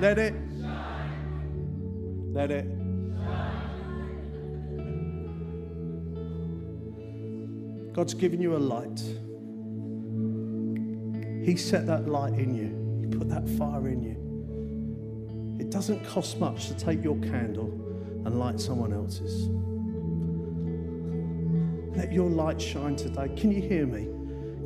let 0.00 0.18
it, 0.18 0.34
let 2.32 2.50
it. 2.50 2.66
God's 7.92 8.14
given 8.14 8.40
you 8.40 8.56
a 8.56 8.58
light. 8.58 9.00
He 11.44 11.56
set 11.56 11.86
that 11.86 12.08
light 12.08 12.34
in 12.34 12.54
you, 12.54 13.00
He 13.00 13.16
put 13.16 13.28
that 13.28 13.48
fire 13.50 13.88
in 13.88 14.02
you. 14.02 14.23
It 15.58 15.70
doesn't 15.70 16.04
cost 16.04 16.38
much 16.38 16.68
to 16.68 16.74
take 16.74 17.02
your 17.02 17.16
candle 17.16 17.68
and 18.24 18.38
light 18.38 18.60
someone 18.60 18.92
else's. 18.92 19.48
Let 21.96 22.12
your 22.12 22.28
light 22.28 22.60
shine 22.60 22.96
today. 22.96 23.28
Can 23.36 23.52
you 23.52 23.62
hear 23.62 23.86
me? 23.86 24.08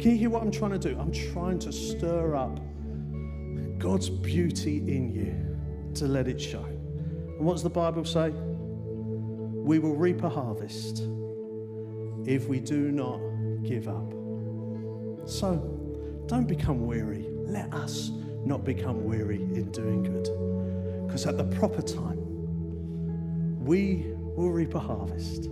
Can 0.01 0.13
you 0.13 0.17
hear 0.17 0.31
what 0.31 0.43
I'm 0.43 0.51
trying 0.51 0.71
to 0.71 0.79
do? 0.79 0.99
I'm 0.99 1.13
trying 1.13 1.59
to 1.61 1.73
stir 1.73 2.35
up 2.35 2.59
God's 3.79 4.09
beauty 4.09 4.79
in 4.79 5.11
you 5.13 5.95
to 5.95 6.07
let 6.07 6.27
it 6.27 6.41
shine. 6.41 6.65
And 6.65 7.41
what 7.41 7.55
does 7.55 7.63
the 7.63 7.71
Bible 7.71 8.05
say? 8.05 8.31
We 8.31 9.79
will 9.79 9.95
reap 9.95 10.23
a 10.23 10.29
harvest 10.29 11.03
if 12.25 12.49
we 12.49 12.61
do 12.61 12.91
not 12.91 13.21
give 13.63 13.89
up. 13.89 14.13
So 15.29 15.57
don't 16.27 16.47
become 16.47 16.87
weary. 16.87 17.27
Let 17.45 17.73
us 17.75 18.11
not 18.45 18.65
become 18.65 19.05
weary 19.05 19.43
in 19.43 19.71
doing 19.71 20.03
good. 20.03 20.48
Because 21.09 21.27
at 21.27 21.37
the 21.39 21.45
proper 21.45 21.81
time, 21.81 22.19
we 23.65 24.05
will 24.37 24.53
reap 24.53 24.75
a 24.75 24.79
harvest 24.79 25.49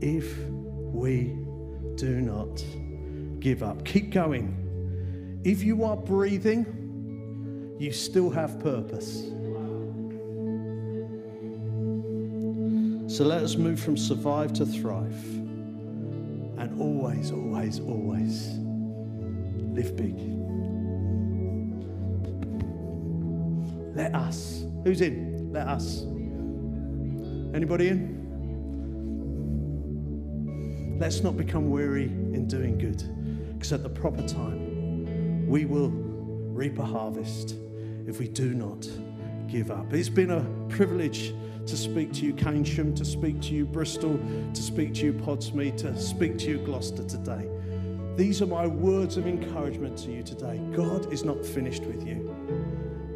if 0.00 0.38
we 0.48 1.36
do 1.96 2.20
not 2.20 2.64
give 3.40 3.64
up. 3.64 3.84
Keep 3.84 4.12
going. 4.12 5.40
If 5.44 5.64
you 5.64 5.82
are 5.84 5.96
breathing, 5.96 7.74
you 7.80 7.90
still 7.90 8.30
have 8.30 8.60
purpose. 8.60 9.24
So 13.12 13.24
let 13.24 13.42
us 13.42 13.56
move 13.56 13.80
from 13.80 13.96
survive 13.96 14.52
to 14.54 14.64
thrive 14.64 15.20
and 16.56 16.80
always, 16.80 17.32
always, 17.32 17.80
always 17.80 18.48
live 19.74 19.96
big. 19.96 20.16
Let 23.96 24.14
us. 24.14 24.59
Who's 24.84 25.00
in? 25.00 25.52
Let 25.52 25.68
us. 25.68 26.02
Anybody 27.54 27.88
in? 27.88 28.18
Let's 30.98 31.22
not 31.22 31.36
become 31.36 31.70
weary 31.70 32.04
in 32.04 32.46
doing 32.46 32.78
good, 32.78 33.02
because 33.54 33.72
at 33.72 33.82
the 33.82 33.88
proper 33.88 34.22
time, 34.26 35.46
we 35.46 35.64
will 35.64 35.90
reap 35.90 36.78
a 36.78 36.84
harvest 36.84 37.56
if 38.06 38.18
we 38.18 38.28
do 38.28 38.54
not 38.54 38.86
give 39.48 39.70
up. 39.70 39.92
It's 39.92 40.08
been 40.08 40.30
a 40.30 40.44
privilege 40.68 41.34
to 41.66 41.76
speak 41.76 42.12
to 42.14 42.24
you, 42.26 42.32
Keynsham, 42.34 42.94
to 42.96 43.04
speak 43.04 43.40
to 43.42 43.54
you, 43.54 43.66
Bristol, 43.66 44.18
to 44.52 44.62
speak 44.62 44.94
to 44.94 45.06
you, 45.06 45.12
Podsmead, 45.12 45.76
to 45.78 45.98
speak 45.98 46.38
to 46.38 46.50
you, 46.50 46.58
Gloucester, 46.58 47.04
today. 47.04 47.48
These 48.16 48.42
are 48.42 48.46
my 48.46 48.66
words 48.66 49.16
of 49.16 49.26
encouragement 49.26 49.96
to 49.98 50.10
you 50.10 50.22
today. 50.22 50.60
God 50.74 51.12
is 51.12 51.24
not 51.24 51.44
finished 51.44 51.84
with 51.84 52.06
you. 52.06 52.36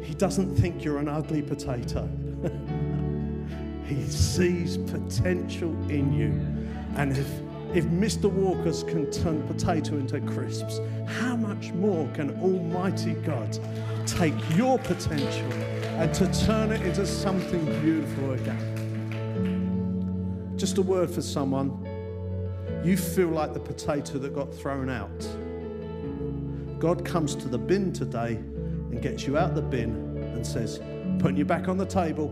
He 0.05 0.13
doesn't 0.13 0.55
think 0.55 0.83
you're 0.83 0.99
an 0.99 1.07
ugly 1.07 1.41
potato. 1.41 2.07
he 3.87 4.03
sees 4.03 4.77
potential 4.77 5.71
in 5.89 6.13
you. 6.13 6.29
And 6.95 7.17
if, 7.17 7.27
if 7.73 7.85
Mr. 7.85 8.29
Walker's 8.29 8.83
can 8.83 9.09
turn 9.09 9.41
potato 9.47 9.97
into 9.97 10.21
crisps, 10.21 10.79
how 11.07 11.35
much 11.35 11.71
more 11.71 12.07
can 12.13 12.39
Almighty 12.39 13.13
God 13.13 13.57
take 14.05 14.35
your 14.55 14.77
potential 14.77 15.51
and 15.97 16.13
to 16.13 16.31
turn 16.45 16.71
it 16.71 16.81
into 16.81 17.07
something 17.07 17.65
beautiful 17.81 18.33
again? 18.33 18.73
Just 20.55 20.77
a 20.77 20.83
word 20.83 21.09
for 21.09 21.23
someone. 21.23 21.81
You 22.83 22.95
feel 22.95 23.29
like 23.29 23.55
the 23.55 23.59
potato 23.59 24.19
that 24.19 24.35
got 24.35 24.53
thrown 24.53 24.87
out. 24.87 25.27
God 26.79 27.03
comes 27.03 27.33
to 27.37 27.47
the 27.47 27.57
bin 27.57 27.91
today 27.91 28.39
and 28.95 29.03
gets 29.03 29.27
you 29.27 29.37
out 29.37 29.53
the 29.53 29.61
bin 29.61 29.91
and 30.33 30.47
says, 30.47 30.79
putting 31.19 31.35
you 31.35 31.43
back 31.43 31.67
on 31.67 31.77
the 31.77 31.85
table, 31.85 32.31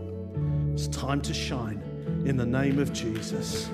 it's 0.72 0.88
time 0.88 1.20
to 1.20 1.34
shine 1.34 1.82
in 2.24 2.38
the 2.38 2.46
name 2.46 2.78
of 2.78 2.90
Jesus. 2.90 3.68